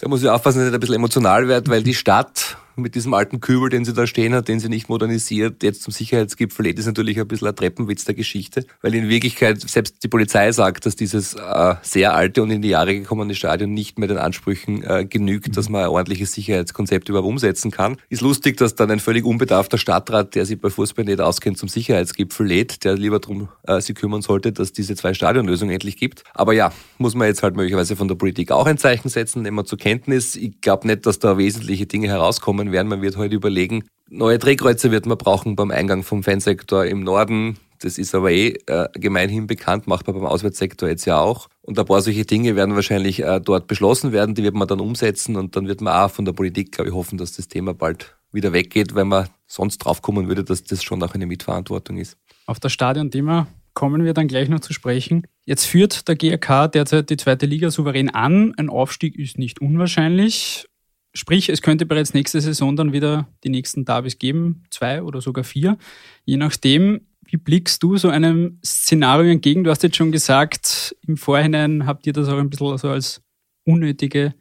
Da 0.00 0.08
muss 0.08 0.22
ich 0.22 0.28
aufpassen, 0.28 0.60
dass 0.60 0.68
ich 0.68 0.74
ein 0.74 0.80
bisschen 0.80 0.94
emotional 0.96 1.46
werde, 1.46 1.70
weil 1.70 1.82
die 1.82 1.94
Stadt 1.94 2.56
mit 2.80 2.94
diesem 2.94 3.14
alten 3.14 3.40
Kübel, 3.40 3.68
den 3.68 3.84
sie 3.84 3.92
da 3.92 4.06
stehen 4.06 4.34
hat, 4.34 4.48
den 4.48 4.60
sie 4.60 4.68
nicht 4.68 4.88
modernisiert, 4.88 5.62
jetzt 5.62 5.82
zum 5.82 5.92
Sicherheitsgipfel 5.92 6.66
lädt, 6.66 6.78
ist 6.78 6.86
natürlich 6.86 7.18
ein 7.20 7.28
bisschen 7.28 7.48
ein 7.48 7.56
Treppenwitz 7.56 8.04
der 8.04 8.14
Geschichte, 8.14 8.64
weil 8.82 8.94
in 8.94 9.08
Wirklichkeit 9.08 9.60
selbst 9.60 10.02
die 10.02 10.08
Polizei 10.08 10.52
sagt, 10.52 10.86
dass 10.86 10.96
dieses 10.96 11.34
äh, 11.34 11.74
sehr 11.82 12.14
alte 12.14 12.42
und 12.42 12.50
in 12.50 12.62
die 12.62 12.68
Jahre 12.68 12.94
gekommene 12.94 13.34
Stadion 13.34 13.72
nicht 13.72 13.98
mehr 13.98 14.08
den 14.08 14.18
Ansprüchen 14.18 14.82
äh, 14.82 15.04
genügt, 15.04 15.56
dass 15.56 15.68
man 15.68 15.84
ein 15.84 15.88
ordentliches 15.88 16.32
Sicherheitskonzept 16.32 17.08
überhaupt 17.08 17.28
umsetzen 17.28 17.70
kann. 17.70 17.96
Ist 18.08 18.22
lustig, 18.22 18.56
dass 18.56 18.74
dann 18.74 18.90
ein 18.90 19.00
völlig 19.00 19.24
unbedarfter 19.24 19.78
Stadtrat, 19.78 20.34
der 20.34 20.46
sich 20.46 20.60
bei 20.60 20.70
Fußball 20.70 21.04
nicht 21.04 21.20
auskennt, 21.20 21.58
zum 21.58 21.68
Sicherheitsgipfel 21.68 22.46
lädt, 22.46 22.84
der 22.84 22.96
lieber 22.96 23.18
darum 23.18 23.48
äh, 23.64 23.80
sich 23.80 23.94
kümmern 23.94 24.22
sollte, 24.22 24.52
dass 24.52 24.72
diese 24.72 24.96
zwei 24.96 25.14
Stadionlösungen 25.14 25.72
endlich 25.72 25.96
gibt. 25.96 26.24
Aber 26.34 26.52
ja, 26.52 26.72
muss 26.98 27.14
man 27.14 27.28
jetzt 27.28 27.42
halt 27.42 27.56
möglicherweise 27.56 27.96
von 27.96 28.08
der 28.08 28.14
Politik 28.14 28.52
auch 28.52 28.66
ein 28.66 28.78
Zeichen 28.78 29.08
setzen, 29.08 29.42
nehmen 29.42 29.56
wir 29.56 29.64
zur 29.64 29.78
Kenntnis. 29.78 30.36
Ich 30.36 30.60
glaube 30.60 30.86
nicht, 30.86 31.06
dass 31.06 31.18
da 31.18 31.38
wesentliche 31.38 31.86
Dinge 31.86 32.08
herauskommen 32.08 32.69
werden. 32.72 32.88
Man 32.88 33.02
wird 33.02 33.16
heute 33.16 33.34
überlegen, 33.34 33.84
neue 34.08 34.38
Drehkreuze 34.38 34.90
wird 34.90 35.06
man 35.06 35.18
brauchen 35.18 35.56
beim 35.56 35.70
Eingang 35.70 36.02
vom 36.02 36.22
Fansektor 36.22 36.84
im 36.84 37.02
Norden. 37.02 37.58
Das 37.80 37.96
ist 37.96 38.14
aber 38.14 38.30
eh 38.30 38.58
äh, 38.66 38.88
gemeinhin 38.94 39.46
bekannt, 39.46 39.86
macht 39.86 40.06
man 40.06 40.16
beim 40.16 40.26
Auswärtssektor 40.26 40.88
jetzt 40.88 41.06
ja 41.06 41.18
auch. 41.18 41.48
Und 41.62 41.78
ein 41.78 41.86
paar 41.86 42.02
solche 42.02 42.26
Dinge 42.26 42.54
werden 42.54 42.74
wahrscheinlich 42.74 43.22
äh, 43.22 43.40
dort 43.40 43.66
beschlossen 43.66 44.12
werden, 44.12 44.34
die 44.34 44.42
wird 44.42 44.54
man 44.54 44.68
dann 44.68 44.80
umsetzen 44.80 45.36
und 45.36 45.56
dann 45.56 45.66
wird 45.66 45.80
man 45.80 45.94
auch 45.94 46.10
von 46.10 46.26
der 46.26 46.32
Politik, 46.32 46.72
glaube 46.72 46.90
ich, 46.90 46.94
hoffen, 46.94 47.16
dass 47.16 47.32
das 47.32 47.48
Thema 47.48 47.72
bald 47.72 48.16
wieder 48.32 48.52
weggeht, 48.52 48.94
weil 48.94 49.06
man 49.06 49.28
sonst 49.46 49.78
draufkommen 49.78 50.28
würde, 50.28 50.44
dass 50.44 50.62
das 50.62 50.82
schon 50.82 51.02
auch 51.02 51.14
eine 51.14 51.26
Mitverantwortung 51.26 51.96
ist. 51.96 52.18
Auf 52.46 52.60
das 52.60 52.72
Stadion-Thema 52.72 53.46
kommen 53.74 54.04
wir 54.04 54.14
dann 54.14 54.28
gleich 54.28 54.48
noch 54.48 54.60
zu 54.60 54.72
sprechen. 54.72 55.26
Jetzt 55.44 55.64
führt 55.64 56.06
der 56.06 56.16
GRK 56.16 56.68
derzeit 56.68 57.10
die 57.10 57.16
zweite 57.16 57.46
Liga 57.46 57.70
souverän 57.70 58.10
an. 58.10 58.54
Ein 58.56 58.68
Aufstieg 58.68 59.16
ist 59.16 59.38
nicht 59.38 59.60
unwahrscheinlich. 59.60 60.66
Sprich, 61.12 61.48
es 61.48 61.62
könnte 61.62 61.86
bereits 61.86 62.14
nächste 62.14 62.40
Saison 62.40 62.76
dann 62.76 62.92
wieder 62.92 63.28
die 63.42 63.48
nächsten 63.48 63.84
Derbys 63.84 64.18
geben, 64.18 64.62
zwei 64.70 65.02
oder 65.02 65.20
sogar 65.20 65.44
vier. 65.44 65.76
Je 66.24 66.36
nachdem, 66.36 67.00
wie 67.24 67.36
blickst 67.36 67.82
du 67.82 67.96
so 67.96 68.08
einem 68.08 68.58
Szenario 68.64 69.30
entgegen? 69.30 69.64
Du 69.64 69.70
hast 69.70 69.82
jetzt 69.82 69.96
schon 69.96 70.12
gesagt, 70.12 70.96
im 71.06 71.16
Vorhinein 71.16 71.86
habt 71.86 72.06
ihr 72.06 72.12
das 72.12 72.28
auch 72.28 72.38
ein 72.38 72.50
bisschen 72.50 72.78
so 72.78 72.88
als 72.88 73.22
unnötige 73.64 74.34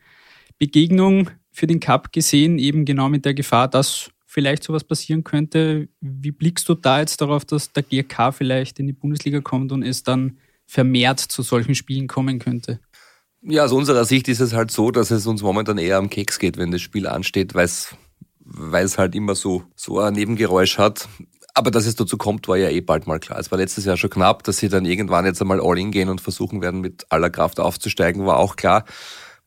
Begegnung 0.59 1.29
für 1.51 1.67
den 1.67 1.79
Cup 1.79 2.11
gesehen, 2.11 2.59
eben 2.59 2.85
genau 2.85 3.09
mit 3.09 3.25
der 3.25 3.33
Gefahr, 3.33 3.67
dass 3.67 4.11
vielleicht 4.25 4.63
sowas 4.63 4.83
passieren 4.83 5.23
könnte. 5.23 5.89
Wie 6.01 6.31
blickst 6.31 6.69
du 6.69 6.75
da 6.75 6.99
jetzt 6.99 7.19
darauf, 7.19 7.45
dass 7.45 7.71
der 7.71 7.83
GRK 7.83 8.31
vielleicht 8.31 8.79
in 8.79 8.85
die 8.85 8.93
Bundesliga 8.93 9.41
kommt 9.41 9.71
und 9.71 9.81
es 9.81 10.03
dann 10.03 10.37
vermehrt 10.67 11.19
zu 11.19 11.41
solchen 11.41 11.73
Spielen 11.73 12.07
kommen 12.07 12.37
könnte? 12.37 12.79
Ja, 13.41 13.63
aus 13.63 13.71
unserer 13.71 14.05
Sicht 14.05 14.27
ist 14.27 14.41
es 14.41 14.53
halt 14.53 14.69
so, 14.69 14.91
dass 14.91 15.11
es 15.11 15.25
uns 15.25 15.41
momentan 15.41 15.77
eher 15.77 15.97
am 15.97 16.09
Keks 16.09 16.39
geht, 16.39 16.57
wenn 16.57 16.71
das 16.71 16.81
Spiel 16.81 17.07
ansteht, 17.07 17.53
weil 17.55 17.65
es 17.65 17.95
weil 18.51 18.85
es 18.85 18.97
halt 18.97 19.15
immer 19.15 19.35
so, 19.35 19.63
so 19.75 19.99
ein 19.99 20.13
Nebengeräusch 20.13 20.77
hat. 20.77 21.07
Aber 21.53 21.71
dass 21.71 21.85
es 21.85 21.95
dazu 21.95 22.17
kommt, 22.17 22.47
war 22.47 22.57
ja 22.57 22.69
eh 22.69 22.81
bald 22.81 23.07
mal 23.07 23.19
klar. 23.19 23.39
Es 23.39 23.51
war 23.51 23.57
letztes 23.57 23.85
Jahr 23.85 23.97
schon 23.97 24.09
knapp, 24.09 24.43
dass 24.43 24.57
sie 24.57 24.69
dann 24.69 24.85
irgendwann 24.85 25.25
jetzt 25.25 25.41
einmal 25.41 25.59
all 25.61 25.77
in 25.77 25.91
gehen 25.91 26.09
und 26.09 26.21
versuchen 26.21 26.61
werden, 26.61 26.81
mit 26.81 27.05
aller 27.09 27.29
Kraft 27.29 27.59
aufzusteigen, 27.59 28.25
war 28.25 28.37
auch 28.37 28.55
klar, 28.55 28.85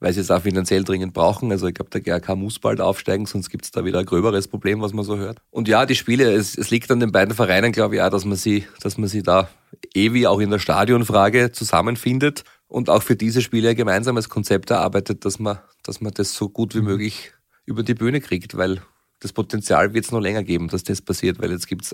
weil 0.01 0.13
sie 0.13 0.21
es 0.21 0.31
auch 0.31 0.43
finanziell 0.43 0.85
dringend 0.85 1.15
brauchen. 1.15 1.51
Also 1.53 1.67
ich 1.69 1.75
glaube, 1.75 1.91
der 1.91 2.01
GRK 2.01 2.37
muss 2.37 2.59
bald 2.59 2.81
aufsteigen, 2.81 3.27
sonst 3.27 3.51
gibt 3.51 3.65
es 3.65 3.71
da 3.71 3.85
wieder 3.85 4.01
ein 4.01 4.07
gröberes 4.07 4.49
Problem, 4.49 4.81
was 4.83 4.93
man 4.93 5.05
so 5.05 5.17
hört. 5.17 5.39
Und 5.51 5.69
ja, 5.69 5.87
die 5.87 5.95
Spiele, 5.95 6.31
es, 6.33 6.57
es 6.57 6.71
liegt 6.71 6.91
an 6.91 7.01
den 7.01 7.13
beiden 7.13 7.35
Vereinen, 7.35 7.73
glaube 7.73 7.97
ich, 7.97 8.03
auch, 8.03 8.11
dass 8.11 8.25
man 8.25 8.37
sie, 8.37 8.67
dass 8.83 8.99
man 8.99 9.09
sie 9.09 9.23
da 9.23 9.49
eh 9.95 10.13
wie 10.13 10.27
auch 10.27 10.41
in 10.41 10.51
der 10.51 10.59
Stadionfrage 10.59 11.53
zusammenfindet 11.53 12.45
und 12.73 12.89
auch 12.89 13.03
für 13.03 13.17
diese 13.17 13.43
Spiele 13.43 13.69
ein 13.69 13.77
gemeinsames 13.77 14.31
Konzept 14.31 14.71
erarbeitet, 14.71 15.27
dass 15.27 15.39
man, 15.39 15.59
dass 15.83 16.01
man 16.01 16.15
das 16.15 16.33
so 16.33 16.49
gut 16.49 16.75
wie 16.75 16.81
mhm. 16.81 16.87
möglich 16.87 17.33
über 17.67 17.83
die 17.83 17.95
Bühne 17.95 18.23
kriegt, 18.23 18.57
weil 18.57 18.81
das 19.21 19.35
Potenzial 19.35 19.93
wird 19.93 20.07
es 20.07 20.11
noch 20.11 20.21
länger 20.21 20.43
geben, 20.43 20.69
dass 20.69 20.83
das 20.83 21.03
passiert, 21.03 21.39
weil 21.39 21.51
jetzt 21.51 21.69
gibt 21.69 21.85
es 21.85 21.93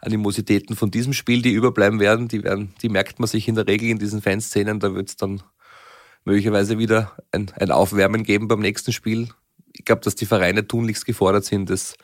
Animositäten 0.00 0.76
von 0.76 0.90
diesem 0.90 1.12
Spiel, 1.12 1.42
die 1.42 1.52
überbleiben 1.52 2.00
werden, 2.00 2.26
die 2.26 2.42
werden, 2.42 2.74
die 2.80 2.88
merkt 2.88 3.20
man 3.20 3.28
sich 3.28 3.48
in 3.48 3.54
der 3.54 3.66
Regel 3.66 3.90
in 3.90 3.98
diesen 3.98 4.22
Fanszenen, 4.22 4.80
da 4.80 4.94
wird 4.94 5.10
es 5.10 5.16
dann 5.16 5.42
möglicherweise 6.24 6.78
wieder 6.78 7.14
ein, 7.30 7.52
ein 7.56 7.70
Aufwärmen 7.70 8.24
geben 8.24 8.48
beim 8.48 8.60
nächsten 8.60 8.92
Spiel. 8.92 9.28
Ich 9.74 9.84
glaube, 9.84 10.00
dass 10.00 10.14
die 10.14 10.26
Vereine 10.26 10.66
tunlichst 10.66 11.04
gefordert 11.04 11.44
sind, 11.44 11.68
das 11.68 11.96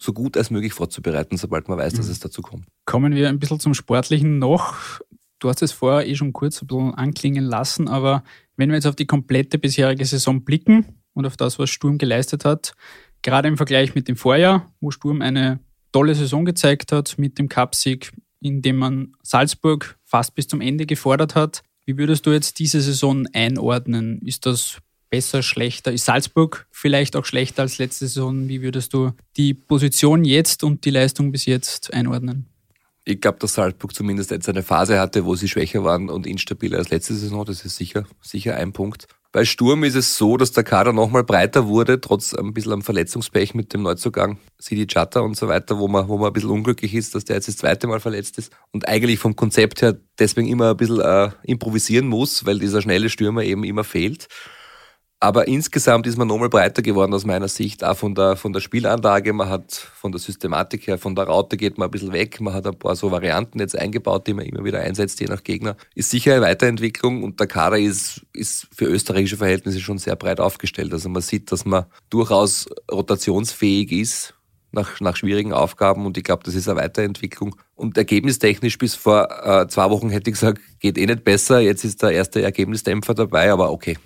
so 0.00 0.14
gut 0.14 0.38
als 0.38 0.50
möglich 0.50 0.72
vorzubereiten, 0.72 1.36
sobald 1.36 1.68
man 1.68 1.76
weiß, 1.76 1.92
dass 1.94 2.06
mhm. 2.06 2.12
es 2.12 2.20
dazu 2.20 2.40
kommt. 2.40 2.64
Kommen 2.86 3.14
wir 3.14 3.28
ein 3.28 3.38
bisschen 3.38 3.60
zum 3.60 3.74
Sportlichen 3.74 4.38
noch. 4.38 5.00
Du 5.38 5.48
hast 5.48 5.62
es 5.62 5.72
vorher 5.72 6.08
eh 6.08 6.14
schon 6.14 6.32
kurz 6.32 6.60
ein 6.62 6.66
bisschen 6.66 6.94
anklingen 6.94 7.44
lassen, 7.44 7.88
aber 7.88 8.24
wenn 8.56 8.70
wir 8.70 8.76
jetzt 8.76 8.86
auf 8.86 8.96
die 8.96 9.06
komplette 9.06 9.58
bisherige 9.58 10.04
Saison 10.04 10.44
blicken 10.44 11.00
und 11.14 11.26
auf 11.26 11.36
das, 11.36 11.58
was 11.58 11.70
Sturm 11.70 11.98
geleistet 11.98 12.44
hat, 12.44 12.74
gerade 13.22 13.48
im 13.48 13.56
Vergleich 13.56 13.94
mit 13.94 14.08
dem 14.08 14.16
Vorjahr, 14.16 14.72
wo 14.80 14.90
Sturm 14.90 15.22
eine 15.22 15.60
tolle 15.92 16.14
Saison 16.14 16.44
gezeigt 16.44 16.92
hat 16.92 17.18
mit 17.18 17.38
dem 17.38 17.48
Cupsieg, 17.48 18.12
in 18.40 18.62
dem 18.62 18.76
man 18.76 19.12
Salzburg 19.22 19.98
fast 20.04 20.34
bis 20.34 20.48
zum 20.48 20.60
Ende 20.60 20.86
gefordert 20.86 21.34
hat. 21.34 21.62
Wie 21.86 21.96
würdest 21.96 22.26
du 22.26 22.32
jetzt 22.32 22.58
diese 22.58 22.80
Saison 22.80 23.26
einordnen? 23.32 24.20
Ist 24.22 24.44
das 24.44 24.78
besser, 25.10 25.42
schlechter? 25.42 25.92
Ist 25.92 26.04
Salzburg 26.04 26.66
vielleicht 26.70 27.16
auch 27.16 27.24
schlechter 27.24 27.62
als 27.62 27.78
letzte 27.78 28.06
Saison? 28.06 28.48
Wie 28.48 28.62
würdest 28.62 28.92
du 28.92 29.12
die 29.36 29.54
Position 29.54 30.24
jetzt 30.24 30.62
und 30.64 30.84
die 30.84 30.90
Leistung 30.90 31.32
bis 31.32 31.46
jetzt 31.46 31.92
einordnen? 31.94 32.46
Ich 33.10 33.22
glaube, 33.22 33.38
dass 33.38 33.54
Salzburg 33.54 33.94
zumindest 33.94 34.30
jetzt 34.30 34.50
eine 34.50 34.62
Phase 34.62 35.00
hatte, 35.00 35.24
wo 35.24 35.34
sie 35.34 35.48
schwächer 35.48 35.82
waren 35.82 36.10
und 36.10 36.26
instabiler 36.26 36.76
als 36.76 36.90
letzte 36.90 37.14
Saison. 37.14 37.42
Das 37.46 37.64
ist 37.64 37.76
sicher, 37.76 38.04
sicher 38.20 38.54
ein 38.54 38.74
Punkt. 38.74 39.06
Bei 39.32 39.46
Sturm 39.46 39.82
ist 39.82 39.94
es 39.94 40.18
so, 40.18 40.36
dass 40.36 40.52
der 40.52 40.62
Kader 40.62 40.92
nochmal 40.92 41.24
breiter 41.24 41.68
wurde, 41.68 42.02
trotz 42.02 42.34
ein 42.34 42.52
bisschen 42.52 42.72
am 42.72 42.82
Verletzungspech 42.82 43.54
mit 43.54 43.72
dem 43.72 43.80
Neuzugang 43.80 44.36
Sidi 44.58 44.86
Chata 44.86 45.20
und 45.20 45.38
so 45.38 45.48
weiter, 45.48 45.78
wo 45.78 45.88
man, 45.88 46.08
wo 46.08 46.18
man 46.18 46.26
ein 46.26 46.32
bisschen 46.34 46.50
unglücklich 46.50 46.94
ist, 46.94 47.14
dass 47.14 47.24
der 47.24 47.36
jetzt 47.36 47.48
das 47.48 47.56
zweite 47.56 47.86
Mal 47.86 48.00
verletzt 48.00 48.36
ist 48.36 48.52
und 48.72 48.86
eigentlich 48.86 49.18
vom 49.18 49.34
Konzept 49.36 49.80
her 49.80 49.96
deswegen 50.18 50.46
immer 50.48 50.72
ein 50.72 50.76
bisschen 50.76 51.00
äh, 51.00 51.30
improvisieren 51.44 52.08
muss, 52.08 52.44
weil 52.44 52.58
dieser 52.58 52.82
schnelle 52.82 53.08
Stürmer 53.08 53.42
eben 53.42 53.64
immer 53.64 53.84
fehlt. 53.84 54.28
Aber 55.20 55.48
insgesamt 55.48 56.06
ist 56.06 56.16
man 56.16 56.28
nochmal 56.28 56.48
breiter 56.48 56.80
geworden 56.80 57.12
aus 57.12 57.26
meiner 57.26 57.48
Sicht, 57.48 57.82
auch 57.82 57.96
von 57.96 58.14
der, 58.14 58.36
von 58.36 58.52
der 58.52 58.60
Spielanlage. 58.60 59.32
Man 59.32 59.48
hat 59.48 59.72
von 59.72 60.12
der 60.12 60.20
Systematik 60.20 60.86
her, 60.86 60.96
von 60.96 61.16
der 61.16 61.24
Raute 61.24 61.56
geht 61.56 61.76
man 61.76 61.88
ein 61.88 61.90
bisschen 61.90 62.12
weg. 62.12 62.40
Man 62.40 62.54
hat 62.54 62.68
ein 62.68 62.78
paar 62.78 62.94
so 62.94 63.10
Varianten 63.10 63.58
jetzt 63.58 63.76
eingebaut, 63.76 64.28
die 64.28 64.34
man 64.34 64.44
immer 64.44 64.62
wieder 64.62 64.78
einsetzt, 64.78 65.18
je 65.18 65.26
nach 65.26 65.42
Gegner. 65.42 65.76
Ist 65.96 66.10
sicher 66.10 66.34
eine 66.34 66.42
Weiterentwicklung 66.42 67.24
und 67.24 67.40
der 67.40 67.48
Kader 67.48 67.78
ist, 67.78 68.26
ist 68.32 68.68
für 68.72 68.84
österreichische 68.84 69.36
Verhältnisse 69.36 69.80
schon 69.80 69.98
sehr 69.98 70.14
breit 70.14 70.38
aufgestellt. 70.38 70.92
Also 70.92 71.08
man 71.08 71.22
sieht, 71.22 71.50
dass 71.50 71.64
man 71.64 71.86
durchaus 72.10 72.68
rotationsfähig 72.88 73.90
ist 73.90 74.34
nach, 74.70 75.00
nach 75.00 75.16
schwierigen 75.16 75.52
Aufgaben 75.52 76.06
und 76.06 76.16
ich 76.16 76.22
glaube, 76.22 76.44
das 76.44 76.54
ist 76.54 76.68
eine 76.68 76.78
Weiterentwicklung. 76.78 77.56
Und 77.74 77.98
ergebnistechnisch 77.98 78.78
bis 78.78 78.94
vor 78.94 79.28
äh, 79.44 79.66
zwei 79.66 79.90
Wochen 79.90 80.10
hätte 80.10 80.30
ich 80.30 80.34
gesagt, 80.34 80.60
geht 80.78 80.96
eh 80.96 81.06
nicht 81.06 81.24
besser. 81.24 81.58
Jetzt 81.58 81.82
ist 81.82 82.02
der 82.02 82.12
erste 82.12 82.40
Ergebnisdämpfer 82.40 83.14
dabei, 83.14 83.50
aber 83.50 83.72
okay 83.72 83.96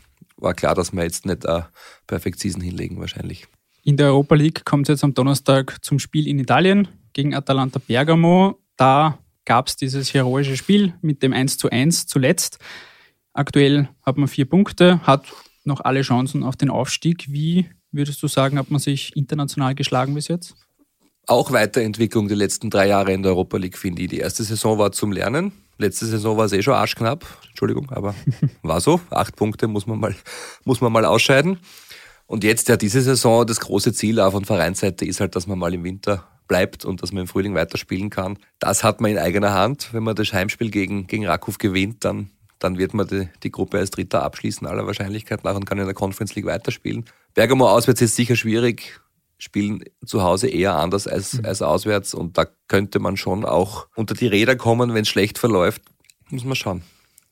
war 0.43 0.55
klar, 0.55 0.75
dass 0.75 0.93
wir 0.93 1.03
jetzt 1.03 1.27
nicht 1.27 1.47
eine 1.47 1.69
Perfect 2.07 2.41
Season 2.41 2.61
hinlegen 2.61 3.01
wahrscheinlich. 3.01 3.47
In 3.85 3.97
der 3.97 4.09
Europa 4.09 4.35
League 4.35 4.65
kommt 4.65 4.89
es 4.89 4.95
jetzt 4.95 5.05
am 5.05 5.15
Donnerstag 5.15 5.79
zum 5.83 5.99
Spiel 5.99 6.29
in 6.29 6.39
Italien 6.39 6.89
gegen 7.13 7.35
Atalanta 7.35 7.81
Bergamo. 7.85 8.59
Da 8.77 9.19
gab 9.45 9.69
es 9.69 9.77
dieses 9.77 10.15
heroische 10.15 10.57
Spiel 10.57 10.95
mit 11.03 11.23
dem 11.23 11.33
1 11.33 11.59
zu 11.59 11.71
1 11.71 12.07
zuletzt. 12.07 12.59
Aktuell 13.33 13.89
hat 14.03 14.19
man 14.19 14.29
vier 14.29 14.45
Punkte, 14.45 15.01
hat 15.07 15.33
noch 15.65 15.81
alle 15.81 16.03
Chancen 16.03 16.43
auf 16.43 16.57
den 16.57 16.71
Aufstieg. 16.71 17.27
Wie 17.29 17.67
würdest 17.91 18.23
du 18.23 18.29
sagen, 18.29 18.59
hat 18.59 18.71
man 18.71 18.81
sich 18.81 19.17
international 19.17 19.75
geschlagen 19.75 20.15
bis 20.15 20.29
jetzt? 20.29 20.55
Auch 21.27 21.53
Weiterentwicklung 21.53 22.29
die 22.29 22.35
letzten 22.35 22.69
drei 22.69 22.89
Jahre 22.89 23.13
in 23.13 23.23
der 23.23 23.33
Europa 23.33 23.57
League, 23.57 23.79
finde 23.79 24.03
ich. 24.03 24.09
Die 24.09 24.19
erste 24.19 24.43
Saison 24.43 24.79
war 24.79 24.93
zum 24.93 25.13
Lernen. 25.13 25.53
Letzte 25.83 26.07
Saison 26.07 26.37
war 26.37 26.45
es 26.45 26.53
eh 26.53 26.63
schon 26.63 26.75
arschknapp. 26.75 27.27
Entschuldigung, 27.49 27.91
aber 27.91 28.15
war 28.63 28.81
so. 28.81 29.01
Acht 29.11 29.35
Punkte 29.35 29.67
muss 29.67 29.87
man 29.87 29.99
mal, 29.99 30.15
muss 30.65 30.81
man 30.81 30.93
mal 30.93 31.05
ausscheiden. 31.05 31.59
Und 32.27 32.45
jetzt 32.45 32.69
ja 32.69 32.77
diese 32.77 33.03
Saison, 33.03 33.45
das 33.45 33.59
große 33.59 33.93
Ziel 33.93 34.21
auch 34.21 34.31
von 34.31 34.45
Vereinsseite 34.45 35.05
ist 35.05 35.21
halt, 35.21 35.35
dass 35.35 35.49
man 35.49 35.59
mal 35.59 35.75
im 35.75 35.83
Winter 35.83 36.29
bleibt 36.47 36.85
und 36.85 37.03
dass 37.03 37.13
man 37.13 37.23
im 37.23 37.27
Frühling 37.27 37.55
weiterspielen 37.55 38.11
kann. 38.11 38.39
Das 38.61 38.85
hat 38.85 39.01
man 39.01 39.11
in 39.11 39.19
eigener 39.19 39.53
Hand. 39.53 39.89
Wenn 39.93 40.05
man 40.05 40.15
das 40.15 40.33
Heimspiel 40.33 40.71
gegen, 40.71 41.09
gegen 41.09 41.27
Rakow 41.27 41.59
gewinnt, 41.59 42.05
dann, 42.05 42.31
dann 42.61 42.79
wird 42.79 42.95
man 42.95 43.09
die, 43.09 43.29
die 43.43 43.51
Gruppe 43.51 43.79
als 43.79 43.91
Dritter 43.91 44.23
abschließen, 44.23 44.67
aller 44.69 44.87
Wahrscheinlichkeit 44.87 45.43
nach 45.43 45.57
und 45.57 45.67
kann 45.67 45.79
in 45.79 45.85
der 45.85 45.95
Conference 45.95 46.37
League 46.37 46.47
weiterspielen. 46.47 47.07
Bergamo 47.35 47.69
auswärts 47.69 48.03
ist 48.03 48.15
sicher 48.15 48.37
schwierig 48.37 49.01
spielen 49.43 49.83
zu 50.07 50.23
Hause 50.23 50.49
eher 50.49 50.77
anders 50.77 51.09
als, 51.09 51.35
mhm. 51.35 51.47
als 51.47 51.63
auswärts 51.63 52.15
und 52.15 52.39
da 52.39 52.47
könnte 52.69 53.01
man 53.01 53.17
schon 53.17 53.45
auch 53.45 53.89
unter 53.97 54.15
die 54.15 54.29
Räder 54.29 54.55
kommen, 54.55 54.95
wenn 54.95 55.03
es 55.03 55.09
schlecht 55.09 55.37
verläuft. 55.37 55.83
Muss 56.31 56.45
man 56.45 56.55
schauen. 56.55 56.83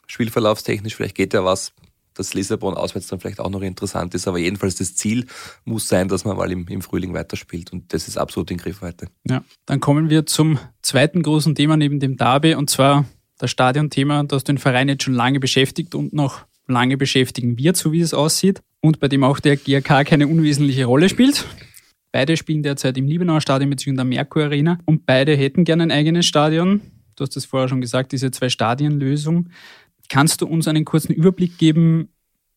Spielverlaufstechnisch, 0.08 0.96
vielleicht 0.96 1.14
geht 1.14 1.34
ja 1.34 1.44
was, 1.44 1.72
dass 2.14 2.34
Lissabon 2.34 2.74
auswärts 2.74 3.06
dann 3.06 3.20
vielleicht 3.20 3.38
auch 3.38 3.48
noch 3.48 3.62
interessant 3.62 4.12
ist, 4.16 4.26
aber 4.26 4.38
jedenfalls 4.38 4.74
das 4.74 4.96
Ziel 4.96 5.26
muss 5.64 5.86
sein, 5.86 6.08
dass 6.08 6.24
man 6.24 6.36
mal 6.36 6.50
im, 6.50 6.66
im 6.66 6.82
Frühling 6.82 7.14
weiterspielt 7.14 7.72
und 7.72 7.92
das 7.92 8.08
ist 8.08 8.18
absolut 8.18 8.50
in 8.50 8.56
Griff 8.56 8.80
heute. 8.80 9.06
Ja, 9.28 9.44
dann 9.66 9.78
kommen 9.78 10.10
wir 10.10 10.26
zum 10.26 10.58
zweiten 10.82 11.22
großen 11.22 11.54
Thema 11.54 11.76
neben 11.76 12.00
dem 12.00 12.16
Derby 12.16 12.56
und 12.56 12.70
zwar 12.70 13.04
das 13.38 13.52
Stadionthema, 13.52 14.24
das 14.24 14.42
den 14.42 14.58
Verein 14.58 14.88
jetzt 14.88 15.04
schon 15.04 15.14
lange 15.14 15.38
beschäftigt 15.38 15.94
und 15.94 16.12
noch 16.12 16.40
lange 16.66 16.96
beschäftigen 16.96 17.56
wird, 17.56 17.76
so 17.76 17.92
wie 17.92 18.00
es 18.00 18.14
aussieht 18.14 18.62
und 18.80 18.98
bei 18.98 19.06
dem 19.06 19.22
auch 19.22 19.38
der 19.38 19.56
GRK 19.56 20.02
keine 20.04 20.26
unwesentliche 20.26 20.86
Rolle 20.86 21.08
spielt. 21.08 21.46
Beide 22.12 22.36
spielen 22.36 22.62
derzeit 22.62 22.98
im 22.98 23.06
Liebenauer 23.06 23.40
Stadion 23.40 23.70
bzw. 23.70 23.96
der 23.96 24.04
Merkur 24.04 24.44
Arena 24.44 24.78
und 24.84 25.06
beide 25.06 25.36
hätten 25.36 25.64
gerne 25.64 25.84
ein 25.84 25.92
eigenes 25.92 26.26
Stadion. 26.26 26.80
Du 27.16 27.22
hast 27.22 27.36
das 27.36 27.44
vorher 27.44 27.68
schon 27.68 27.80
gesagt, 27.80 28.12
diese 28.12 28.30
Zwei-Stadien-Lösung. 28.30 29.50
Kannst 30.08 30.40
du 30.40 30.46
uns 30.46 30.66
einen 30.66 30.84
kurzen 30.84 31.12
Überblick 31.12 31.58
geben, 31.58 32.08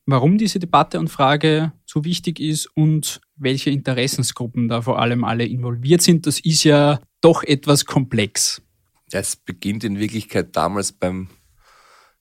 warum 0.05 0.38
diese 0.38 0.60
Debatte 0.60 1.00
und 1.00 1.10
Frage 1.10 1.72
so 1.86 2.03
wichtig 2.03 2.39
ist 2.39 2.65
und 2.75 3.22
welche 3.36 3.69
Interessensgruppen 3.69 4.67
da 4.67 4.81
vor 4.81 5.00
allem 5.00 5.24
alle 5.24 5.45
involviert 5.45 6.01
sind? 6.01 6.25
Das 6.25 6.39
ist 6.39 6.63
ja 6.63 7.00
doch 7.22 7.43
etwas 7.43 7.86
komplex. 7.86 8.62
Es 9.12 9.36
beginnt 9.36 9.83
in 9.83 10.00
Wirklichkeit 10.00 10.55
damals 10.55 10.91
beim 10.91 11.27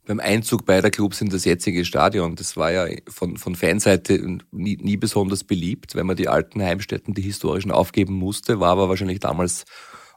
beim 0.06 0.20
Einzug 0.20 0.66
beider 0.66 0.90
Clubs 0.90 1.20
in 1.20 1.30
das 1.30 1.44
jetzige 1.44 1.84
Stadion. 1.84 2.34
Das 2.34 2.56
war 2.56 2.72
ja 2.72 2.86
von, 3.08 3.36
von 3.36 3.54
Fanseite 3.54 4.38
nie, 4.50 4.76
nie 4.80 4.96
besonders 4.96 5.44
beliebt, 5.44 5.94
wenn 5.94 6.06
man 6.06 6.16
die 6.16 6.28
alten 6.28 6.60
Heimstätten, 6.62 7.14
die 7.14 7.22
historischen, 7.22 7.70
aufgeben 7.70 8.14
musste, 8.14 8.60
war 8.60 8.70
aber 8.70 8.88
wahrscheinlich 8.88 9.20
damals 9.20 9.64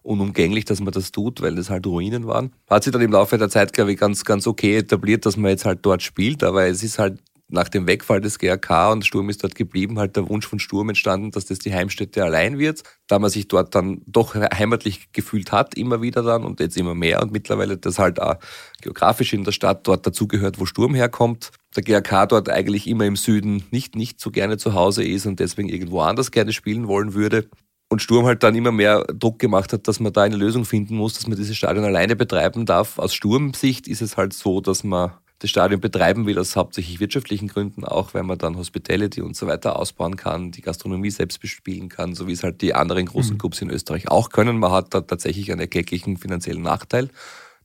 unumgänglich, 0.01 0.65
dass 0.65 0.81
man 0.81 0.93
das 0.93 1.11
tut, 1.11 1.41
weil 1.41 1.55
das 1.55 1.69
halt 1.69 1.85
Ruinen 1.87 2.27
waren. 2.27 2.53
Hat 2.69 2.83
sich 2.83 2.93
dann 2.93 3.01
im 3.01 3.11
Laufe 3.11 3.37
der 3.37 3.49
Zeit, 3.49 3.73
glaube 3.73 3.91
ich, 3.91 3.99
ganz, 3.99 4.23
ganz 4.23 4.45
okay 4.45 4.77
etabliert, 4.77 5.25
dass 5.25 5.37
man 5.37 5.51
jetzt 5.51 5.65
halt 5.65 5.79
dort 5.81 6.03
spielt, 6.03 6.43
aber 6.43 6.67
es 6.67 6.83
ist 6.83 6.99
halt 6.99 7.19
nach 7.47 7.69
dem 7.69 7.87
Wegfall 7.87 8.21
des 8.21 8.39
GRK 8.39 8.91
und 8.91 9.05
Sturm 9.05 9.29
ist 9.29 9.43
dort 9.43 9.55
geblieben, 9.55 9.99
halt 9.99 10.15
der 10.15 10.27
Wunsch 10.29 10.47
von 10.47 10.59
Sturm 10.59 10.89
entstanden, 10.89 11.31
dass 11.31 11.45
das 11.45 11.59
die 11.59 11.73
Heimstätte 11.73 12.23
allein 12.23 12.57
wird, 12.57 12.83
da 13.07 13.19
man 13.19 13.29
sich 13.29 13.47
dort 13.47 13.75
dann 13.75 14.01
doch 14.07 14.35
heimatlich 14.35 15.11
gefühlt 15.13 15.51
hat, 15.51 15.75
immer 15.75 16.01
wieder 16.01 16.23
dann 16.23 16.43
und 16.43 16.59
jetzt 16.59 16.77
immer 16.77 16.95
mehr 16.95 17.21
und 17.21 17.31
mittlerweile 17.31 17.77
das 17.77 17.99
halt 17.99 18.19
auch 18.19 18.37
geografisch 18.81 19.33
in 19.33 19.43
der 19.43 19.51
Stadt 19.51 19.87
dort 19.87 20.07
dazugehört, 20.07 20.59
wo 20.59 20.65
Sturm 20.65 20.95
herkommt. 20.95 21.51
Der 21.75 21.83
GRK 21.83 22.25
dort 22.27 22.49
eigentlich 22.49 22.87
immer 22.87 23.05
im 23.05 23.15
Süden 23.15 23.63
nicht, 23.69 23.95
nicht 23.95 24.19
so 24.19 24.31
gerne 24.31 24.57
zu 24.57 24.73
Hause 24.73 25.03
ist 25.03 25.25
und 25.25 25.39
deswegen 25.39 25.69
irgendwo 25.69 26.01
anders 26.01 26.31
gerne 26.31 26.53
spielen 26.53 26.87
wollen 26.87 27.13
würde. 27.13 27.47
Und 27.89 28.01
Sturm 28.01 28.25
halt 28.25 28.41
dann 28.41 28.55
immer 28.55 28.71
mehr 28.71 29.05
Druck 29.13 29.37
gemacht 29.37 29.71
hat, 29.71 29.87
dass 29.87 29.99
man 29.99 30.11
da 30.11 30.23
eine 30.23 30.35
Lösung 30.35 30.65
finden 30.65 30.95
muss, 30.95 31.13
dass 31.13 31.27
man 31.27 31.37
dieses 31.37 31.55
Stadion 31.55 31.85
alleine 31.85 32.15
betreiben 32.15 32.65
darf. 32.65 32.97
Aus 32.97 33.13
Sturmsicht 33.13 33.87
ist 33.87 34.01
es 34.01 34.17
halt 34.17 34.33
so, 34.33 34.59
dass 34.59 34.83
man 34.83 35.11
das 35.39 35.49
Stadion 35.49 35.81
betreiben 35.81 36.25
will, 36.25 36.39
aus 36.39 36.55
hauptsächlich 36.55 36.99
wirtschaftlichen 36.99 37.47
Gründen, 37.47 37.83
auch 37.83 38.13
weil 38.13 38.23
man 38.23 38.37
dann 38.37 38.57
Hospitality 38.57 39.21
und 39.21 39.35
so 39.35 39.47
weiter 39.47 39.77
ausbauen 39.77 40.15
kann, 40.15 40.51
die 40.51 40.61
Gastronomie 40.61 41.11
selbst 41.11 41.41
bespielen 41.41 41.89
kann, 41.89 42.15
so 42.15 42.27
wie 42.27 42.31
es 42.31 42.43
halt 42.43 42.61
die 42.61 42.73
anderen 42.73 43.05
großen 43.05 43.33
mhm. 43.33 43.37
Clubs 43.39 43.61
in 43.61 43.69
Österreich 43.69 44.09
auch 44.09 44.29
können. 44.29 44.57
Man 44.57 44.71
hat 44.71 44.93
da 44.93 45.01
tatsächlich 45.01 45.51
einen 45.51 45.61
erklecklichen 45.61 46.17
finanziellen 46.17 46.61
Nachteil 46.61 47.09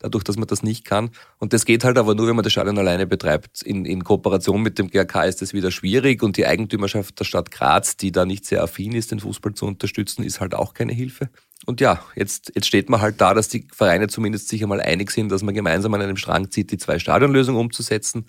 dadurch, 0.01 0.25
dass 0.25 0.37
man 0.37 0.49
das 0.49 0.63
nicht 0.63 0.85
kann. 0.85 1.11
Und 1.39 1.53
das 1.53 1.65
geht 1.65 1.85
halt 1.85 1.99
aber 1.99 2.15
nur, 2.15 2.27
wenn 2.27 2.35
man 2.35 2.43
das 2.43 2.53
Stadion 2.53 2.79
alleine 2.79 3.07
betreibt. 3.07 3.63
In, 3.63 3.85
in 3.85 4.03
Kooperation 4.03 4.63
mit 4.63 4.79
dem 4.79 4.91
GRK 4.91 5.25
ist 5.25 5.43
das 5.43 5.53
wieder 5.53 5.71
schwierig 5.71 6.23
und 6.23 6.37
die 6.37 6.47
Eigentümerschaft 6.47 7.21
der 7.21 7.25
Stadt 7.25 7.51
Graz, 7.51 7.97
die 7.97 8.11
da 8.11 8.25
nicht 8.25 8.45
sehr 8.47 8.63
affin 8.63 8.93
ist, 8.93 9.13
den 9.13 9.21
Fußball 9.21 9.55
zu 9.55 9.67
unterstützen, 9.67 10.25
ist 10.25 10.41
halt 10.41 10.55
auch 10.55 10.75
keine 10.75 10.93
Hilfe. 10.93 11.31
Und 11.67 11.81
ja, 11.81 12.03
jetzt, 12.17 12.53
jetzt 12.55 12.67
steht 12.67 12.89
man 12.89 13.01
halt 13.01 13.21
da, 13.21 13.35
dass 13.35 13.49
die 13.49 13.67
Vereine 13.73 14.09
zumindest 14.09 14.49
sich 14.49 14.63
einmal 14.63 14.81
einig 14.81 15.11
sind, 15.11 15.31
dass 15.31 15.43
man 15.43 15.55
gemeinsam 15.55 15.93
an 15.95 16.01
einem 16.01 16.17
Strang 16.17 16.51
zieht, 16.51 16.71
die 16.71 16.79
Zwei-Stadion-Lösung 16.79 17.57
umzusetzen. 17.57 18.27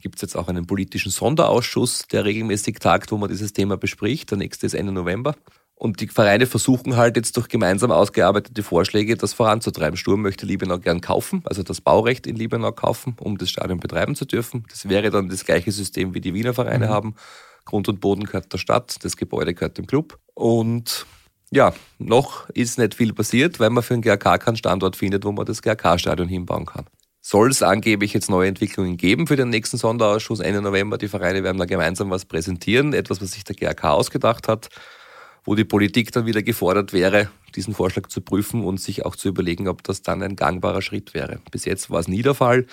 Gibt 0.00 0.16
es 0.16 0.22
jetzt 0.22 0.36
auch 0.36 0.48
einen 0.48 0.66
politischen 0.66 1.10
Sonderausschuss, 1.10 2.06
der 2.08 2.24
regelmäßig 2.24 2.78
tagt, 2.80 3.12
wo 3.12 3.16
man 3.16 3.30
dieses 3.30 3.52
Thema 3.52 3.76
bespricht. 3.76 4.30
Der 4.30 4.38
nächste 4.38 4.66
ist 4.66 4.74
Ende 4.74 4.92
November. 4.92 5.36
Und 5.78 6.00
die 6.00 6.08
Vereine 6.08 6.46
versuchen 6.46 6.96
halt 6.96 7.16
jetzt 7.16 7.36
durch 7.36 7.48
gemeinsam 7.48 7.90
ausgearbeitete 7.90 8.62
Vorschläge 8.62 9.14
das 9.14 9.34
voranzutreiben. 9.34 9.96
Sturm 9.98 10.22
möchte 10.22 10.46
Liebenau 10.46 10.78
gern 10.78 11.02
kaufen, 11.02 11.42
also 11.44 11.62
das 11.62 11.82
Baurecht 11.82 12.26
in 12.26 12.34
Liebenau 12.34 12.72
kaufen, 12.72 13.14
um 13.20 13.36
das 13.36 13.50
Stadion 13.50 13.78
betreiben 13.78 14.16
zu 14.16 14.24
dürfen. 14.24 14.64
Das 14.70 14.88
wäre 14.88 15.10
dann 15.10 15.28
das 15.28 15.44
gleiche 15.44 15.72
System, 15.72 16.14
wie 16.14 16.22
die 16.22 16.32
Wiener 16.32 16.54
Vereine 16.54 16.86
mhm. 16.86 16.90
haben. 16.90 17.14
Grund 17.66 17.88
und 17.88 18.00
Boden 18.00 18.24
gehört 18.24 18.52
der 18.54 18.58
Stadt, 18.58 19.04
das 19.04 19.18
Gebäude 19.18 19.52
gehört 19.52 19.76
dem 19.76 19.86
Club. 19.86 20.18
Und 20.32 21.04
ja, 21.50 21.72
noch 21.98 22.48
ist 22.50 22.78
nicht 22.78 22.94
viel 22.94 23.12
passiert, 23.12 23.60
weil 23.60 23.70
man 23.70 23.82
für 23.82 23.94
den 23.94 24.02
GRK 24.02 24.38
keinen 24.38 24.56
Standort 24.56 24.96
findet, 24.96 25.24
wo 25.24 25.32
man 25.32 25.46
das 25.46 25.62
GRK-Stadion 25.62 26.28
hinbauen 26.28 26.66
kann. 26.66 26.86
Soll 27.20 27.50
es 27.50 27.62
angeblich 27.62 28.12
jetzt 28.12 28.30
neue 28.30 28.48
Entwicklungen 28.48 28.96
geben 28.96 29.26
für 29.26 29.36
den 29.36 29.48
nächsten 29.48 29.78
Sonderausschuss 29.78 30.40
Ende 30.40 30.62
November? 30.62 30.98
Die 30.98 31.08
Vereine 31.08 31.42
werden 31.42 31.58
da 31.58 31.64
gemeinsam 31.64 32.10
was 32.10 32.24
präsentieren, 32.24 32.92
etwas, 32.92 33.20
was 33.20 33.32
sich 33.32 33.44
der 33.44 33.56
GRK 33.56 33.90
ausgedacht 33.90 34.46
hat 34.48 34.68
wo 35.46 35.54
die 35.54 35.64
Politik 35.64 36.12
dann 36.12 36.26
wieder 36.26 36.42
gefordert 36.42 36.92
wäre, 36.92 37.30
diesen 37.54 37.72
Vorschlag 37.72 38.08
zu 38.08 38.20
prüfen 38.20 38.64
und 38.64 38.80
sich 38.80 39.06
auch 39.06 39.16
zu 39.16 39.28
überlegen, 39.28 39.68
ob 39.68 39.82
das 39.84 40.02
dann 40.02 40.22
ein 40.22 40.36
gangbarer 40.36 40.82
Schritt 40.82 41.14
wäre. 41.14 41.40
Bis 41.50 41.64
jetzt 41.64 41.88
war 41.88 42.00
es 42.00 42.08
nie 42.08 42.22
der 42.22 42.34
Fall. 42.34 42.66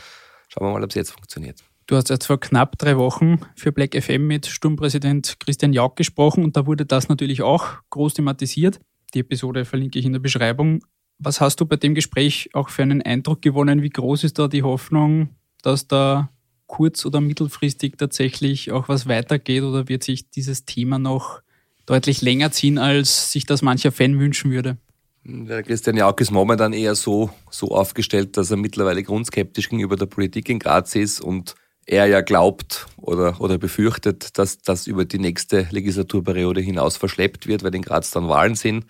Schauen 0.50 0.68
wir 0.68 0.74
mal, 0.74 0.84
ob 0.84 0.90
es 0.90 0.96
jetzt 0.96 1.12
funktioniert. 1.12 1.64
Du 1.94 1.98
hast 1.98 2.10
jetzt 2.10 2.26
vor 2.26 2.40
knapp 2.40 2.80
drei 2.80 2.98
Wochen 2.98 3.38
für 3.56 3.72
Black 3.72 3.94
FM 3.94 4.26
mit 4.26 4.48
Sturmpräsident 4.48 5.36
Christian 5.40 5.74
Jauch 5.74 5.94
gesprochen 5.94 6.44
und 6.44 6.58
da 6.58 6.66
wurde 6.66 6.88
das 6.88 7.08
natürlich 7.08 7.44
auch 7.44 7.68
groß 7.92 8.16
thematisiert. 8.16 8.80
Die 9.14 9.20
Episode 9.20 9.64
verlinke 9.64 10.00
ich 10.00 10.06
in 10.06 10.14
der 10.14 10.20
Beschreibung. 10.20 10.84
Was 11.20 11.40
hast 11.40 11.62
du 11.62 11.68
bei 11.68 11.76
dem 11.76 11.94
Gespräch 11.94 12.50
auch 12.54 12.70
für 12.70 12.82
einen 12.82 13.04
Eindruck 13.04 13.44
gewonnen? 13.44 13.84
Wie 13.84 13.92
groß 13.92 14.24
ist 14.24 14.40
da 14.40 14.48
die 14.48 14.64
Hoffnung, 14.64 15.36
dass 15.62 15.88
da 15.88 16.32
kurz- 16.66 17.06
oder 17.06 17.22
mittelfristig 17.22 17.94
tatsächlich 17.96 18.72
auch 18.72 18.90
was 18.90 19.08
weitergeht 19.08 19.62
oder 19.62 19.88
wird 19.88 20.04
sich 20.04 20.32
dieses 20.32 20.66
Thema 20.66 20.98
noch 20.98 21.44
deutlich 21.86 22.24
länger 22.24 22.50
ziehen, 22.50 22.80
als 22.80 23.32
sich 23.32 23.46
das 23.46 23.62
mancher 23.62 23.92
Fan 23.92 24.20
wünschen 24.20 24.50
würde? 24.50 24.78
Der 25.26 25.62
Christian 25.62 25.96
Jauch 25.96 26.18
ist 26.18 26.32
momentan 26.32 26.74
eher 26.74 26.96
so, 26.96 27.30
so 27.52 27.68
aufgestellt, 27.68 28.36
dass 28.36 28.50
er 28.50 28.58
mittlerweile 28.58 29.04
grundskeptisch 29.04 29.70
gegenüber 29.70 29.96
der 29.96 30.08
Politik 30.08 30.50
in 30.50 30.58
Graz 30.58 30.96
ist 30.96 31.22
und 31.22 31.54
er 31.86 32.06
ja 32.06 32.22
glaubt 32.22 32.88
oder, 32.98 33.40
oder 33.42 33.58
befürchtet, 33.58 34.38
dass 34.38 34.62
das 34.62 34.88
über 34.88 35.06
die 35.06 35.20
nächste 35.20 35.68
Legislaturperiode 35.72 36.62
hinaus 36.62 36.98
verschleppt 36.98 37.48
wird, 37.48 37.64
weil 37.64 37.76
in 37.76 37.82
Graz 37.82 38.12
dann 38.12 38.30
Wahlen 38.30 38.56
sind. 38.56 38.86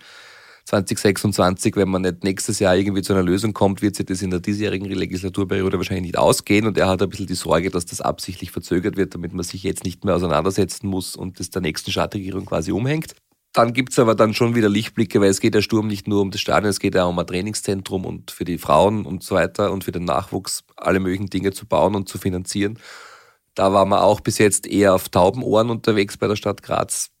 2026, 0.66 1.76
wenn 1.76 1.90
man 1.90 2.02
nicht 2.02 2.24
nächstes 2.24 2.58
Jahr 2.58 2.74
irgendwie 2.74 3.02
zu 3.02 3.12
einer 3.12 3.22
Lösung 3.22 3.52
kommt, 3.52 3.82
wird 3.82 3.96
sich 3.96 4.06
das 4.06 4.22
in 4.22 4.30
der 4.30 4.40
diesjährigen 4.40 4.90
Legislaturperiode 4.90 5.76
wahrscheinlich 5.76 6.06
nicht 6.06 6.18
ausgehen. 6.18 6.66
Und 6.66 6.78
er 6.78 6.88
hat 6.88 7.02
ein 7.02 7.08
bisschen 7.10 7.26
die 7.26 7.34
Sorge, 7.34 7.70
dass 7.70 7.84
das 7.84 8.00
absichtlich 8.00 8.50
verzögert 8.50 8.96
wird, 8.96 9.14
damit 9.14 9.34
man 9.34 9.44
sich 9.44 9.62
jetzt 9.62 9.84
nicht 9.84 10.04
mehr 10.04 10.14
auseinandersetzen 10.14 10.88
muss 10.88 11.16
und 11.16 11.38
das 11.38 11.50
der 11.50 11.60
nächsten 11.60 11.90
Stadtregierung 11.90 12.46
quasi 12.46 12.72
umhängt. 12.72 13.14
Dann 13.54 13.72
gibt's 13.72 13.98
aber 13.98 14.14
dann 14.14 14.34
schon 14.34 14.54
wieder 14.54 14.68
Lichtblicke, 14.68 15.20
weil 15.20 15.30
es 15.30 15.40
geht 15.40 15.54
der 15.54 15.62
Sturm 15.62 15.86
nicht 15.86 16.06
nur 16.06 16.20
um 16.20 16.30
das 16.30 16.42
Stadion, 16.42 16.68
es 16.68 16.80
geht 16.80 16.96
auch 16.98 17.08
um 17.08 17.18
ein 17.18 17.26
Trainingszentrum 17.26 18.04
und 18.04 18.30
für 18.30 18.44
die 18.44 18.58
Frauen 18.58 19.06
und 19.06 19.22
so 19.22 19.36
weiter 19.36 19.72
und 19.72 19.84
für 19.84 19.92
den 19.92 20.04
Nachwuchs 20.04 20.64
alle 20.76 21.00
möglichen 21.00 21.30
Dinge 21.30 21.52
zu 21.52 21.64
bauen 21.64 21.94
und 21.94 22.08
zu 22.08 22.18
finanzieren. 22.18 22.78
Da 23.54 23.72
war 23.72 23.86
man 23.86 24.00
auch 24.00 24.20
bis 24.20 24.38
jetzt 24.38 24.66
eher 24.66 24.94
auf 24.94 25.08
tauben 25.08 25.42
Ohren 25.42 25.70
unterwegs 25.70 26.18
bei 26.18 26.26
der 26.26 26.36
Stadt 26.36 26.62
Graz 26.62 27.14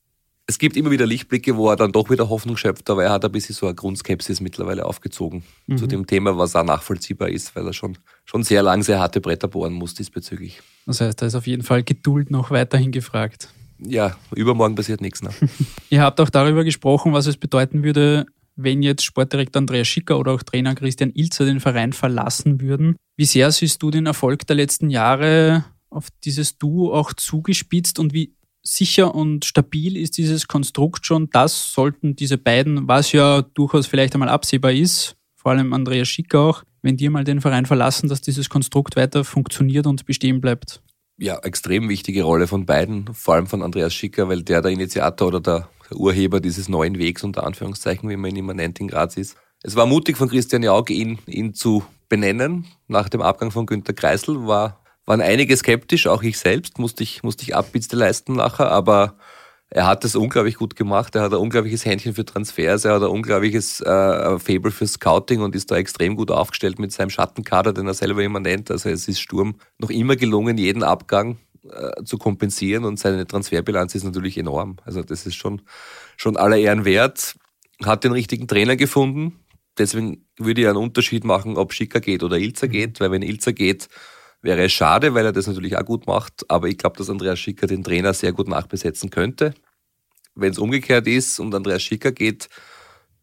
es 0.46 0.58
gibt 0.58 0.76
immer 0.76 0.90
wieder 0.90 1.06
Lichtblicke, 1.06 1.56
wo 1.56 1.70
er 1.70 1.76
dann 1.76 1.92
doch 1.92 2.10
wieder 2.10 2.28
Hoffnung 2.28 2.56
schöpft, 2.56 2.90
aber 2.90 3.04
er 3.04 3.12
hat 3.12 3.24
ein 3.24 3.32
bisschen 3.32 3.54
so 3.54 3.66
eine 3.66 3.74
Grundskepsis 3.74 4.40
mittlerweile 4.40 4.84
aufgezogen 4.84 5.42
mhm. 5.66 5.78
zu 5.78 5.86
dem 5.86 6.06
Thema, 6.06 6.36
was 6.36 6.54
auch 6.54 6.64
nachvollziehbar 6.64 7.30
ist, 7.30 7.56
weil 7.56 7.66
er 7.66 7.72
schon, 7.72 7.96
schon 8.24 8.42
sehr 8.42 8.62
lang 8.62 8.82
sehr 8.82 9.00
harte 9.00 9.20
Bretter 9.20 9.48
bohren 9.48 9.72
muss 9.72 9.94
diesbezüglich. 9.94 10.60
Das 10.86 11.00
heißt, 11.00 11.22
da 11.22 11.26
ist 11.26 11.34
auf 11.34 11.46
jeden 11.46 11.62
Fall 11.62 11.82
Geduld 11.82 12.30
noch 12.30 12.50
weiterhin 12.50 12.92
gefragt. 12.92 13.48
Ja, 13.78 14.16
übermorgen 14.34 14.74
passiert 14.74 15.00
nichts. 15.00 15.22
Ne? 15.22 15.30
Ihr 15.90 16.02
habt 16.02 16.20
auch 16.20 16.30
darüber 16.30 16.64
gesprochen, 16.64 17.12
was 17.12 17.26
es 17.26 17.36
bedeuten 17.36 17.82
würde, 17.82 18.26
wenn 18.56 18.82
jetzt 18.82 19.04
Sportdirektor 19.04 19.60
Andreas 19.60 19.88
Schicker 19.88 20.18
oder 20.18 20.32
auch 20.32 20.42
Trainer 20.42 20.74
Christian 20.74 21.10
Ilzer 21.14 21.44
den 21.44 21.60
Verein 21.60 21.92
verlassen 21.92 22.60
würden. 22.60 22.96
Wie 23.16 23.24
sehr 23.24 23.50
siehst 23.50 23.82
du 23.82 23.90
den 23.90 24.06
Erfolg 24.06 24.46
der 24.46 24.56
letzten 24.56 24.90
Jahre 24.90 25.64
auf 25.90 26.08
dieses 26.24 26.58
Duo 26.58 26.92
auch 26.92 27.12
zugespitzt 27.12 27.98
und 27.98 28.12
wie 28.12 28.34
sicher 28.62 29.14
und 29.14 29.44
stabil 29.44 29.96
ist 29.96 30.16
dieses 30.16 30.48
Konstrukt 30.48 31.06
schon. 31.06 31.28
Das 31.30 31.72
sollten 31.72 32.16
diese 32.16 32.38
beiden, 32.38 32.88
was 32.88 33.12
ja 33.12 33.42
durchaus 33.42 33.86
vielleicht 33.86 34.14
einmal 34.14 34.30
absehbar 34.30 34.72
ist, 34.72 35.16
vor 35.36 35.52
allem 35.52 35.72
Andreas 35.72 36.08
Schick 36.08 36.34
auch, 36.34 36.64
wenn 36.82 36.96
die 36.96 37.08
mal 37.08 37.24
den 37.24 37.40
Verein 37.40 37.66
verlassen, 37.66 38.08
dass 38.08 38.22
dieses 38.22 38.48
Konstrukt 38.48 38.96
weiter 38.96 39.24
funktioniert 39.24 39.86
und 39.86 40.06
bestehen 40.06 40.40
bleibt. 40.40 40.82
Ja, 41.16 41.38
extrem 41.38 41.88
wichtige 41.88 42.24
Rolle 42.24 42.48
von 42.48 42.66
beiden, 42.66 43.14
vor 43.14 43.34
allem 43.34 43.46
von 43.46 43.62
Andreas 43.62 43.94
Schicker, 43.94 44.28
weil 44.28 44.42
der 44.42 44.62
der 44.62 44.72
Initiator 44.72 45.28
oder 45.28 45.40
der 45.40 45.68
Urheber 45.92 46.40
dieses 46.40 46.68
neuen 46.68 46.98
Wegs 46.98 47.22
unter 47.22 47.44
Anführungszeichen, 47.44 48.08
wie 48.08 48.16
man 48.16 48.30
ihn 48.30 48.36
immer 48.36 48.54
nennt, 48.54 48.80
in 48.80 48.88
Graz 48.88 49.16
ist. 49.16 49.36
Es 49.62 49.76
war 49.76 49.86
mutig 49.86 50.16
von 50.16 50.28
Christian 50.28 50.64
Jauch, 50.64 50.88
ihn, 50.88 51.18
ihn 51.26 51.54
zu 51.54 51.84
benennen. 52.08 52.66
Nach 52.88 53.08
dem 53.08 53.22
Abgang 53.22 53.50
von 53.50 53.66
Günter 53.66 53.92
Kreisel 53.92 54.46
war 54.46 54.84
waren 55.06 55.20
einige 55.20 55.56
skeptisch, 55.56 56.06
auch 56.06 56.22
ich 56.22 56.38
selbst 56.38 56.78
musste 56.78 57.02
ich, 57.02 57.22
musste 57.22 57.42
ich 57.42 57.54
Abbitte 57.54 57.96
leisten 57.96 58.34
nachher, 58.34 58.70
aber 58.70 59.18
er 59.74 59.88
hat 59.88 60.04
es 60.04 60.14
unglaublich 60.14 60.54
gut 60.54 60.76
gemacht. 60.76 61.16
Er 61.16 61.22
hat 61.22 61.32
ein 61.32 61.40
unglaubliches 61.40 61.84
Händchen 61.84 62.14
für 62.14 62.24
Transfers, 62.24 62.84
er 62.84 62.94
hat 62.94 63.02
ein 63.02 63.08
unglaubliches 63.08 63.80
äh, 63.80 64.38
Fable 64.38 64.70
für 64.70 64.86
Scouting 64.86 65.40
und 65.40 65.56
ist 65.56 65.68
da 65.68 65.76
extrem 65.76 66.14
gut 66.14 66.30
aufgestellt 66.30 66.78
mit 66.78 66.92
seinem 66.92 67.10
Schattenkader, 67.10 67.72
den 67.72 67.88
er 67.88 67.94
selber 67.94 68.22
immer 68.22 68.38
nennt. 68.38 68.70
Also 68.70 68.88
es 68.88 69.08
ist 69.08 69.20
Sturm 69.20 69.56
noch 69.78 69.90
immer 69.90 70.14
gelungen, 70.14 70.58
jeden 70.58 70.84
Abgang 70.84 71.38
äh, 71.68 72.04
zu 72.04 72.18
kompensieren 72.18 72.84
und 72.84 73.00
seine 73.00 73.26
Transferbilanz 73.26 73.96
ist 73.96 74.04
natürlich 74.04 74.38
enorm. 74.38 74.76
Also 74.84 75.02
das 75.02 75.26
ist 75.26 75.34
schon, 75.34 75.60
schon 76.16 76.36
aller 76.36 76.56
Ehren 76.56 76.84
wert. 76.84 77.34
Hat 77.84 78.04
den 78.04 78.12
richtigen 78.12 78.46
Trainer 78.46 78.76
gefunden. 78.76 79.40
Deswegen 79.76 80.24
würde 80.38 80.60
ich 80.60 80.68
einen 80.68 80.76
Unterschied 80.76 81.24
machen, 81.24 81.56
ob 81.56 81.72
Schicker 81.72 81.98
geht 81.98 82.22
oder 82.22 82.38
Ilzer 82.38 82.68
geht, 82.68 83.00
weil 83.00 83.10
wenn 83.10 83.22
Ilzer 83.22 83.52
geht, 83.52 83.88
Wäre 84.44 84.64
es 84.64 84.72
schade, 84.72 85.14
weil 85.14 85.24
er 85.24 85.32
das 85.32 85.46
natürlich 85.46 85.74
auch 85.78 85.86
gut 85.86 86.06
macht, 86.06 86.44
aber 86.50 86.68
ich 86.68 86.76
glaube, 86.76 86.98
dass 86.98 87.08
Andreas 87.08 87.38
Schicker 87.38 87.66
den 87.66 87.82
Trainer 87.82 88.12
sehr 88.12 88.34
gut 88.34 88.46
nachbesetzen 88.46 89.08
könnte. 89.08 89.54
Wenn 90.34 90.52
es 90.52 90.58
umgekehrt 90.58 91.06
ist 91.06 91.38
und 91.38 91.54
Andreas 91.54 91.82
Schicker 91.82 92.12
geht, 92.12 92.48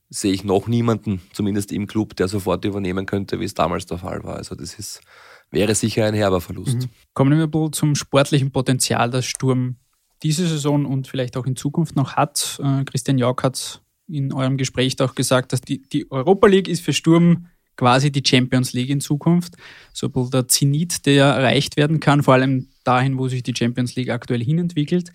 sehe 0.10 0.34
ich 0.34 0.44
noch 0.44 0.68
niemanden, 0.68 1.22
zumindest 1.34 1.72
im 1.72 1.88
Club, 1.88 2.16
der 2.16 2.28
sofort 2.28 2.66
übernehmen 2.66 3.06
könnte, 3.06 3.40
wie 3.40 3.46
es 3.46 3.54
damals 3.54 3.86
der 3.86 3.98
Fall 3.98 4.24
war. 4.24 4.36
Also 4.36 4.56
das 4.56 4.78
ist, 4.78 5.02
wäre 5.52 5.74
sicher 5.74 6.06
ein 6.06 6.14
herber 6.14 6.42
Verlust. 6.42 6.76
Mhm. 6.76 6.90
Kommen 7.14 7.40
wir 7.40 7.48
mal 7.48 7.72
zum 7.72 7.96
sportlichen 7.96 8.52
Potenzial, 8.52 9.10
das 9.10 9.26
Sturm 9.26 9.78
diese 10.24 10.48
Saison 10.48 10.86
und 10.86 11.08
vielleicht 11.08 11.38
auch 11.38 11.46
in 11.46 11.56
Zukunft 11.56 11.96
noch 11.96 12.16
hat. 12.16 12.60
Äh, 12.64 12.84
Christian 12.84 13.18
Jauch 13.18 13.42
hat 13.42 13.82
in 14.08 14.34
eurem 14.34 14.58
Gespräch 14.58 15.00
auch 15.02 15.16
gesagt, 15.16 15.54
dass 15.54 15.62
die, 15.62 15.82
die 15.82 16.12
Europa 16.12 16.48
League 16.48 16.68
ist 16.68 16.82
für 16.82 16.94
Sturm 16.94 17.48
quasi 17.78 18.12
die 18.12 18.24
Champions 18.26 18.74
League 18.74 18.90
in 18.90 19.02
Zukunft. 19.02 19.56
So 19.94 20.08
der 20.08 20.48
Zenit, 20.48 21.06
der 21.06 21.26
erreicht 21.26 21.78
werden 21.78 22.00
kann, 22.00 22.22
vor 22.22 22.36
allem 22.36 22.68
dahin, 22.84 23.18
wo 23.18 23.28
sich 23.28 23.44
die 23.44 23.56
Champions 23.56 23.96
League 23.96 24.10
aktuell 24.10 24.44
hinentwickelt, 24.44 25.12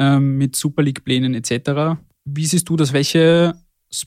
ähm, 0.00 0.38
mit 0.38 0.56
Super 0.56 0.82
League-Plänen 0.82 1.34
etc. 1.34 2.00
Wie 2.24 2.46
siehst 2.46 2.68
du 2.68 2.76
das? 2.76 2.92
Welches 2.92 3.54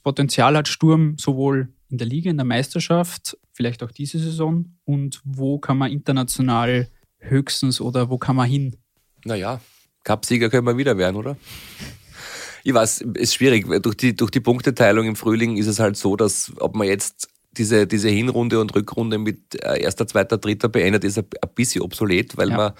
Potenzial 0.02 0.56
hat 0.56 0.68
Sturm 0.68 1.16
sowohl 1.18 1.68
in 1.88 1.98
der 1.98 2.08
Liga, 2.08 2.30
in 2.30 2.36
der 2.36 2.44
Meisterschaft, 2.44 3.38
vielleicht 3.52 3.82
auch 3.82 3.92
diese 3.92 4.18
Saison 4.18 4.76
und 4.84 5.20
wo 5.24 5.58
kann 5.58 5.78
man 5.78 5.92
international 5.92 6.88
höchstens 7.20 7.80
oder 7.80 8.10
wo 8.10 8.18
kann 8.18 8.36
man 8.36 8.48
hin? 8.48 8.76
Naja, 9.24 9.60
Cupsieger 10.02 10.50
können 10.50 10.66
wir 10.66 10.76
wieder 10.76 10.98
werden, 10.98 11.16
oder? 11.16 11.36
Ich 12.64 12.74
weiß, 12.74 13.02
ist 13.14 13.34
schwierig. 13.34 13.66
Durch 13.82 13.96
die, 13.96 14.16
durch 14.16 14.30
die 14.30 14.40
Punkteteilung 14.40 15.06
im 15.06 15.16
Frühling 15.16 15.56
ist 15.56 15.66
es 15.66 15.78
halt 15.78 15.96
so, 15.96 16.16
dass 16.16 16.52
ob 16.58 16.74
man 16.74 16.88
jetzt 16.88 17.28
diese, 17.58 17.86
diese 17.86 18.08
Hinrunde 18.08 18.60
und 18.60 18.74
Rückrunde 18.74 19.18
mit 19.18 19.62
äh, 19.62 19.80
erster, 19.82 20.06
zweiter, 20.06 20.38
dritter 20.38 20.68
beendet, 20.68 21.04
ist 21.04 21.18
ein, 21.18 21.26
bisschen 21.54 21.82
obsolet, 21.82 22.36
weil 22.36 22.50
ja. 22.50 22.56
man 22.56 22.72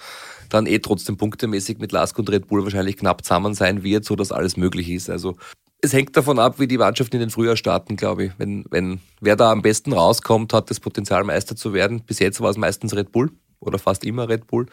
dann 0.49 0.65
eh 0.65 0.79
trotzdem 0.79 1.17
punktemäßig 1.17 1.79
mit 1.79 1.91
Lask 1.91 2.17
und 2.19 2.29
Red 2.29 2.47
Bull 2.47 2.63
wahrscheinlich 2.63 2.97
knapp 2.97 3.23
zusammen 3.23 3.53
sein 3.53 3.83
wird, 3.83 4.05
so 4.05 4.15
dass 4.15 4.31
alles 4.31 4.57
möglich 4.57 4.89
ist. 4.89 5.09
Also 5.09 5.35
es 5.81 5.93
hängt 5.93 6.15
davon 6.17 6.39
ab, 6.39 6.59
wie 6.59 6.67
die 6.67 6.77
Mannschaften 6.77 7.17
in 7.17 7.21
den 7.21 7.29
Frühjahr 7.29 7.55
starten, 7.55 7.95
glaube 7.95 8.25
ich. 8.25 8.31
Wenn, 8.37 8.65
wenn 8.69 8.99
wer 9.21 9.35
da 9.35 9.51
am 9.51 9.61
besten 9.61 9.93
rauskommt, 9.93 10.53
hat 10.53 10.69
das 10.69 10.79
Potenzial, 10.79 11.23
Meister 11.23 11.55
zu 11.55 11.73
werden. 11.73 12.01
Bis 12.03 12.19
jetzt 12.19 12.41
war 12.41 12.49
es 12.49 12.57
meistens 12.57 12.95
Red 12.95 13.11
Bull 13.11 13.31
oder 13.59 13.79
fast 13.79 14.03
immer 14.03 14.27
Red 14.27 14.47
Bull, 14.47 14.65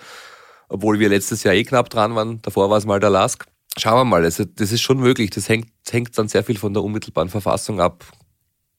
obwohl 0.68 0.98
wir 0.98 1.08
letztes 1.08 1.42
Jahr 1.42 1.54
eh 1.54 1.64
knapp 1.64 1.90
dran 1.90 2.14
waren. 2.14 2.40
Davor 2.42 2.70
war 2.70 2.78
es 2.78 2.86
mal 2.86 3.00
der 3.00 3.10
Lask. 3.10 3.44
Schauen 3.78 4.00
wir 4.00 4.04
mal, 4.04 4.24
also 4.24 4.44
das 4.44 4.72
ist 4.72 4.82
schon 4.82 4.98
möglich. 4.98 5.30
Das 5.30 5.48
hängt, 5.48 5.68
hängt 5.90 6.16
dann 6.18 6.28
sehr 6.28 6.44
viel 6.44 6.58
von 6.58 6.74
der 6.74 6.82
unmittelbaren 6.82 7.30
Verfassung 7.30 7.80
ab. 7.80 8.04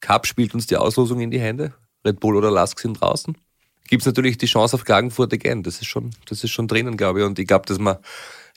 Cup 0.03 0.27
spielt 0.27 0.53
uns 0.53 0.67
die 0.67 0.75
Auslosung 0.75 1.21
in 1.21 1.31
die 1.31 1.39
Hände. 1.39 1.73
Red 2.05 2.19
Bull 2.19 2.35
oder 2.35 2.51
Lask 2.51 2.77
sind 2.77 2.99
draußen. 2.99 3.37
Gibt 3.87 4.01
es 4.01 4.05
natürlich 4.05 4.37
die 4.37 4.47
Chance 4.47 4.75
auf 4.75 4.83
Klagenfurt 4.83 5.31
again. 5.31 5.63
Das 5.63 5.75
ist 5.75 5.87
schon, 5.87 6.11
das 6.27 6.43
ist 6.43 6.51
schon 6.51 6.67
drinnen, 6.67 6.97
glaube 6.97 7.21
ich. 7.21 7.25
Und 7.25 7.39
ich 7.39 7.47
glaube, 7.47 7.65
dass 7.67 7.79
man 7.79 7.97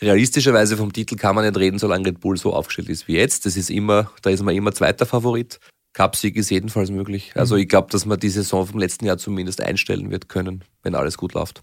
realistischerweise 0.03 0.77
vom 0.77 0.93
Titel 0.93 1.15
kann 1.15 1.37
man 1.37 1.45
nicht 1.45 1.57
reden, 1.57 1.79
solange 1.79 2.07
Red 2.07 2.19
Bull 2.19 2.37
so 2.37 2.53
aufgestellt 2.53 2.89
ist 2.89 3.07
wie 3.07 3.15
jetzt. 3.15 3.47
Das 3.47 3.57
ist 3.57 3.71
immer, 3.71 4.11
da 4.23 4.31
ist 4.31 4.43
man 4.43 4.57
immer 4.57 4.73
zweiter 4.73 5.07
Favorit. 5.07 5.61
Cup-Sieg 5.93 6.35
ist 6.35 6.51
jedenfalls 6.51 6.91
möglich. 6.91 7.31
Also 7.37 7.55
mhm. 7.55 7.61
ich 7.61 7.69
glaube, 7.69 7.91
dass 7.93 8.07
man 8.07 8.19
die 8.19 8.29
Saison 8.29 8.67
vom 8.67 8.81
letzten 8.81 9.07
Jahr 9.07 9.17
zumindest 9.17 9.61
einstellen 9.61 10.11
wird 10.11 10.29
können, 10.29 10.65
wenn 10.83 10.97
alles 10.97 11.17
gut 11.17 11.35
läuft. 11.35 11.63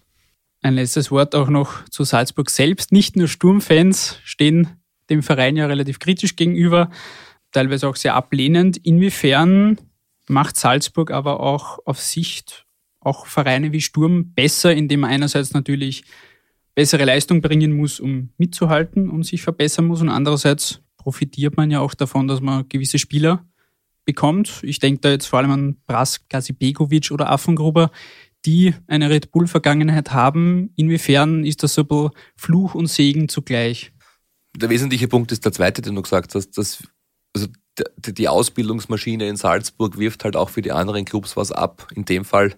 Ein 0.62 0.76
letztes 0.76 1.10
Wort 1.10 1.34
auch 1.34 1.50
noch 1.50 1.84
zu 1.90 2.04
Salzburg 2.04 2.48
selbst. 2.48 2.90
Nicht 2.90 3.16
nur 3.16 3.28
Sturmfans 3.28 4.18
stehen 4.24 4.80
dem 5.10 5.22
Verein 5.22 5.56
ja 5.56 5.66
relativ 5.66 5.98
kritisch 5.98 6.36
gegenüber 6.36 6.90
teilweise 7.54 7.88
auch 7.88 7.96
sehr 7.96 8.14
ablehnend. 8.14 8.76
Inwiefern 8.76 9.78
macht 10.28 10.56
Salzburg 10.56 11.10
aber 11.10 11.40
auch 11.40 11.78
auf 11.86 12.00
Sicht 12.00 12.66
auch 13.00 13.26
Vereine 13.26 13.72
wie 13.72 13.80
Sturm 13.80 14.32
besser, 14.34 14.74
indem 14.74 15.00
man 15.00 15.10
einerseits 15.10 15.52
natürlich 15.52 16.04
bessere 16.74 17.04
Leistung 17.04 17.40
bringen 17.40 17.72
muss, 17.72 18.00
um 18.00 18.30
mitzuhalten 18.38 19.08
und 19.10 19.24
sich 19.24 19.42
verbessern 19.42 19.86
muss 19.86 20.00
und 20.00 20.08
andererseits 20.08 20.80
profitiert 20.96 21.56
man 21.56 21.70
ja 21.70 21.80
auch 21.80 21.94
davon, 21.94 22.26
dass 22.28 22.40
man 22.40 22.68
gewisse 22.68 22.98
Spieler 22.98 23.46
bekommt. 24.04 24.60
Ich 24.62 24.78
denke 24.78 25.00
da 25.00 25.10
jetzt 25.10 25.26
vor 25.26 25.38
allem 25.38 25.50
an 25.50 25.76
Bras 25.86 26.20
Begovic 26.58 27.10
oder 27.10 27.30
Affengruber, 27.30 27.90
die 28.44 28.74
eine 28.86 29.10
Red 29.10 29.30
Bull-Vergangenheit 29.30 30.12
haben. 30.12 30.70
Inwiefern 30.76 31.44
ist 31.44 31.62
das 31.62 31.74
so 31.74 31.86
ein 31.88 32.10
Fluch 32.36 32.74
und 32.74 32.86
Segen 32.86 33.28
zugleich? 33.28 33.92
Der 34.56 34.70
wesentliche 34.70 35.08
Punkt 35.08 35.32
ist 35.32 35.44
der 35.44 35.52
zweite, 35.52 35.82
den 35.82 35.94
du 35.94 36.02
gesagt 36.02 36.34
hast, 36.34 36.52
dass 36.52 36.82
also 37.34 37.48
die 38.06 38.28
Ausbildungsmaschine 38.28 39.28
in 39.28 39.36
Salzburg 39.36 39.98
wirft 39.98 40.24
halt 40.24 40.36
auch 40.36 40.50
für 40.50 40.62
die 40.62 40.72
anderen 40.72 41.04
Clubs 41.04 41.36
was 41.36 41.50
ab. 41.50 41.88
In 41.94 42.04
dem 42.04 42.24
Fall 42.24 42.54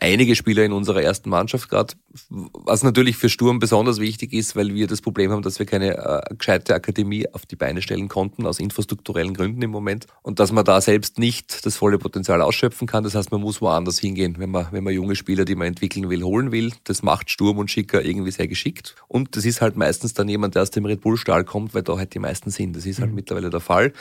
einige 0.00 0.36
Spieler 0.36 0.64
in 0.64 0.72
unserer 0.72 1.02
ersten 1.02 1.30
Mannschaft 1.30 1.68
gerade, 1.68 1.94
was 2.28 2.82
natürlich 2.82 3.16
für 3.16 3.28
Sturm 3.28 3.58
besonders 3.58 4.00
wichtig 4.00 4.32
ist, 4.32 4.56
weil 4.56 4.74
wir 4.74 4.86
das 4.86 5.00
Problem 5.00 5.30
haben, 5.30 5.42
dass 5.42 5.58
wir 5.58 5.66
keine 5.66 5.96
äh, 5.96 6.34
gescheite 6.34 6.74
Akademie 6.74 7.26
auf 7.32 7.46
die 7.46 7.56
Beine 7.56 7.82
stellen 7.82 8.08
konnten, 8.08 8.46
aus 8.46 8.60
infrastrukturellen 8.60 9.34
Gründen 9.34 9.62
im 9.62 9.70
Moment. 9.70 10.06
Und 10.22 10.40
dass 10.40 10.52
man 10.52 10.64
da 10.64 10.80
selbst 10.80 11.18
nicht 11.18 11.64
das 11.64 11.76
volle 11.76 11.98
Potenzial 11.98 12.42
ausschöpfen 12.42 12.86
kann. 12.86 13.04
Das 13.04 13.14
heißt, 13.14 13.32
man 13.32 13.40
muss 13.40 13.60
woanders 13.60 13.98
hingehen, 13.98 14.36
wenn 14.38 14.50
man, 14.50 14.68
wenn 14.70 14.84
man 14.84 14.92
junge 14.92 15.16
Spieler, 15.16 15.44
die 15.44 15.54
man 15.54 15.68
entwickeln 15.68 16.08
will, 16.10 16.22
holen 16.22 16.52
will. 16.52 16.72
Das 16.84 17.02
macht 17.02 17.30
Sturm 17.30 17.58
und 17.58 17.70
Schicker 17.70 18.04
irgendwie 18.04 18.32
sehr 18.32 18.48
geschickt. 18.48 18.96
Und 19.08 19.36
das 19.36 19.44
ist 19.44 19.60
halt 19.60 19.76
meistens 19.76 20.14
dann 20.14 20.28
jemand, 20.28 20.54
der 20.54 20.62
aus 20.62 20.70
dem 20.70 20.84
Red 20.84 21.00
Bull-Stahl 21.00 21.44
kommt, 21.44 21.74
weil 21.74 21.82
da 21.82 21.96
halt 21.96 22.14
die 22.14 22.18
meisten 22.18 22.50
sind. 22.50 22.76
Das 22.76 22.86
ist 22.86 23.00
halt 23.00 23.10
mhm. 23.10 23.16
mittlerweile 23.16 23.50
der 23.50 23.60
Fall 23.60 23.92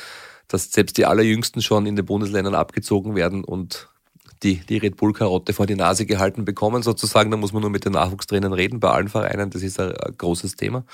dass 0.48 0.72
selbst 0.72 0.98
die 0.98 1.08
allerjüngsten 1.08 1.64
schon 1.64 1.88
in 1.88 1.96
den 1.96 2.06
Bundesländern 2.06 2.54
abgezogen 2.54 3.16
werden 3.16 3.44
und 3.44 3.90
die, 4.46 4.58
die 4.58 4.78
Red 4.78 4.96
Bull-Karotte 4.96 5.54
vor 5.54 5.66
die 5.66 5.76
Nase 5.76 6.06
gehalten 6.06 6.46
bekommen, 6.46 6.84
sozusagen. 6.84 7.32
Da 7.32 7.38
muss 7.38 7.52
man 7.52 7.62
nur 7.62 7.72
mit 7.72 7.84
den 7.84 7.94
Nachwuchstrainern 7.94 8.54
reden 8.54 8.80
bei 8.80 8.92
allen 8.92 9.10
Vereinen. 9.10 9.50
Das 9.50 9.64
ist 9.64 9.80
ein, 9.80 9.94
großes 10.18 10.56
Thema. 10.56 10.86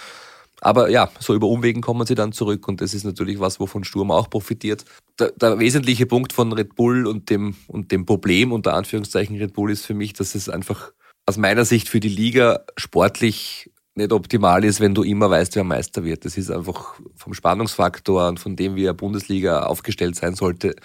Aber 0.62 0.90
ja, 0.90 1.12
so 1.20 1.34
über 1.34 1.48
Umwegen 1.48 1.82
kommen 1.82 2.06
sie 2.08 2.16
dann 2.16 2.32
zurück 2.32 2.68
und 2.68 2.82
das 2.82 2.94
ist 2.94 3.04
natürlich 3.04 3.40
was, 3.40 3.60
wovon 3.60 3.84
Sturm 3.84 4.12
auch 4.12 4.30
profitiert. 4.30 4.86
Der, 5.20 5.32
der, 5.32 5.60
wesentliche 5.60 6.06
Punkt 6.06 6.34
von 6.34 6.54
Red 6.54 6.76
Bull 6.76 7.08
und 7.08 7.30
dem, 7.30 7.56
und 7.68 7.92
dem 7.92 8.06
Problem 8.06 8.52
unter 8.52 8.76
Anführungszeichen 8.76 9.38
Red 9.38 9.54
Bull 9.54 9.72
ist 9.72 9.86
für 9.86 9.96
mich, 9.96 10.14
dass 10.14 10.36
es 10.36 10.50
einfach 10.50 10.92
aus 11.26 11.38
meiner 11.38 11.66
Sicht 11.66 11.90
für 11.90 12.00
die 12.00 12.10
Liga 12.10 12.62
sportlich 12.78 13.72
nicht 13.96 14.14
optimal 14.14 14.64
ist, 14.64 14.80
wenn 14.80 14.94
du 14.94 15.04
immer 15.04 15.30
weißt, 15.30 15.56
wer 15.56 15.64
Meister 15.64 16.04
wird. 16.04 16.26
Das 16.26 16.38
ist 16.38 16.50
einfach 16.52 16.96
vom 17.16 17.34
Spannungsfaktor 17.34 18.28
und 18.28 18.40
von 18.40 18.56
dem, 18.56 18.76
wie 18.76 18.88
eine 18.88 18.94
Bundesliga 18.94 19.64
aufgestellt 19.64 20.16
sein 20.16 20.36
sollte, 20.36 20.76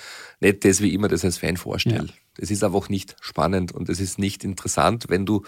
nicht 0.40 0.64
das, 0.64 0.80
wie 0.80 0.92
immer 0.92 1.08
das 1.08 1.24
als 1.24 1.38
Fan 1.38 1.56
vorstelle. 1.56 2.06
Ja. 2.06 2.25
Das 2.38 2.50
ist 2.50 2.64
einfach 2.64 2.88
nicht 2.88 3.16
spannend 3.20 3.72
und 3.72 3.88
es 3.88 4.00
ist 4.00 4.18
nicht 4.18 4.44
interessant, 4.44 5.06
wenn 5.08 5.26
du 5.26 5.42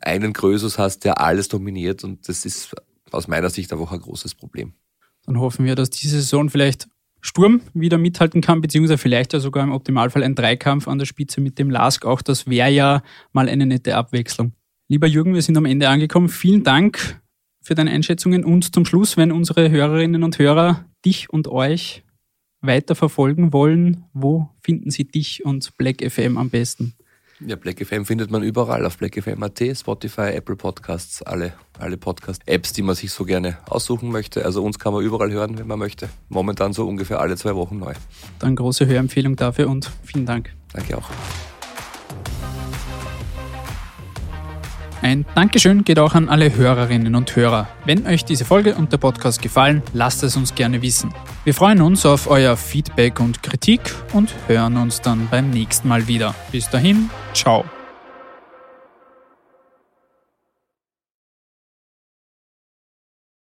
einen 0.00 0.32
Grösus 0.32 0.78
hast, 0.78 1.04
der 1.04 1.20
alles 1.20 1.48
dominiert 1.48 2.04
und 2.04 2.28
das 2.28 2.44
ist 2.44 2.74
aus 3.10 3.28
meiner 3.28 3.50
Sicht 3.50 3.72
einfach 3.72 3.92
ein 3.92 4.00
großes 4.00 4.34
Problem. 4.34 4.74
Dann 5.26 5.40
hoffen 5.40 5.64
wir, 5.64 5.74
dass 5.74 5.90
diese 5.90 6.16
Saison 6.16 6.50
vielleicht 6.50 6.88
Sturm 7.20 7.60
wieder 7.74 7.98
mithalten 7.98 8.40
kann, 8.40 8.60
beziehungsweise 8.60 8.98
vielleicht 8.98 9.32
ja 9.32 9.40
sogar 9.40 9.64
im 9.64 9.72
Optimalfall 9.72 10.22
ein 10.22 10.34
Dreikampf 10.34 10.86
an 10.86 10.98
der 10.98 11.06
Spitze 11.06 11.40
mit 11.40 11.58
dem 11.58 11.70
Lask. 11.70 12.04
Auch 12.04 12.22
das 12.22 12.46
wäre 12.46 12.70
ja 12.70 13.02
mal 13.32 13.48
eine 13.48 13.66
nette 13.66 13.96
Abwechslung. 13.96 14.52
Lieber 14.88 15.06
Jürgen, 15.06 15.34
wir 15.34 15.42
sind 15.42 15.56
am 15.56 15.64
Ende 15.64 15.88
angekommen. 15.88 16.28
Vielen 16.28 16.62
Dank 16.62 17.20
für 17.60 17.74
deine 17.74 17.90
Einschätzungen 17.90 18.44
und 18.44 18.74
zum 18.74 18.84
Schluss, 18.86 19.16
wenn 19.16 19.32
unsere 19.32 19.70
Hörerinnen 19.70 20.22
und 20.22 20.38
Hörer 20.38 20.86
dich 21.04 21.28
und 21.30 21.48
euch 21.48 22.04
weiter 22.60 22.94
verfolgen 22.94 23.52
wollen, 23.52 24.04
wo 24.12 24.48
finden 24.60 24.90
sie 24.90 25.04
dich 25.04 25.44
und 25.44 25.76
Black 25.76 26.02
FM 26.02 26.36
am 26.38 26.50
besten? 26.50 26.94
Ja, 27.46 27.54
Black 27.54 27.84
FM 27.86 28.04
findet 28.04 28.32
man 28.32 28.42
überall 28.42 28.84
auf 28.84 28.98
blackfm.at, 28.98 29.62
Spotify, 29.76 30.32
Apple 30.32 30.56
Podcasts, 30.56 31.22
alle, 31.22 31.52
alle 31.78 31.96
Podcast-Apps, 31.96 32.72
die 32.72 32.82
man 32.82 32.96
sich 32.96 33.12
so 33.12 33.24
gerne 33.24 33.58
aussuchen 33.66 34.10
möchte. 34.10 34.44
Also 34.44 34.64
uns 34.64 34.80
kann 34.80 34.92
man 34.92 35.04
überall 35.04 35.30
hören, 35.30 35.56
wenn 35.56 35.68
man 35.68 35.78
möchte. 35.78 36.08
Momentan 36.28 36.72
so 36.72 36.88
ungefähr 36.88 37.20
alle 37.20 37.36
zwei 37.36 37.54
Wochen 37.54 37.78
neu. 37.78 37.94
Dann 38.40 38.56
große 38.56 38.86
Hörempfehlung 38.86 39.36
dafür 39.36 39.68
und 39.68 39.88
vielen 40.02 40.26
Dank. 40.26 40.52
Danke 40.72 40.98
auch. 40.98 41.08
Ein 45.08 45.24
Dankeschön 45.34 45.84
geht 45.84 45.98
auch 45.98 46.14
an 46.14 46.28
alle 46.28 46.54
Hörerinnen 46.54 47.14
und 47.14 47.34
Hörer. 47.34 47.66
Wenn 47.86 48.06
euch 48.06 48.26
diese 48.26 48.44
Folge 48.44 48.74
und 48.74 48.92
der 48.92 48.98
Podcast 48.98 49.40
gefallen, 49.40 49.82
lasst 49.94 50.22
es 50.22 50.36
uns 50.36 50.54
gerne 50.54 50.82
wissen. 50.82 51.14
Wir 51.44 51.54
freuen 51.54 51.80
uns 51.80 52.04
auf 52.04 52.28
euer 52.28 52.58
Feedback 52.58 53.18
und 53.18 53.42
Kritik 53.42 53.80
und 54.12 54.34
hören 54.48 54.76
uns 54.76 55.00
dann 55.00 55.26
beim 55.30 55.48
nächsten 55.48 55.88
Mal 55.88 56.08
wieder. 56.08 56.34
Bis 56.52 56.68
dahin, 56.68 57.08
ciao. 57.32 57.64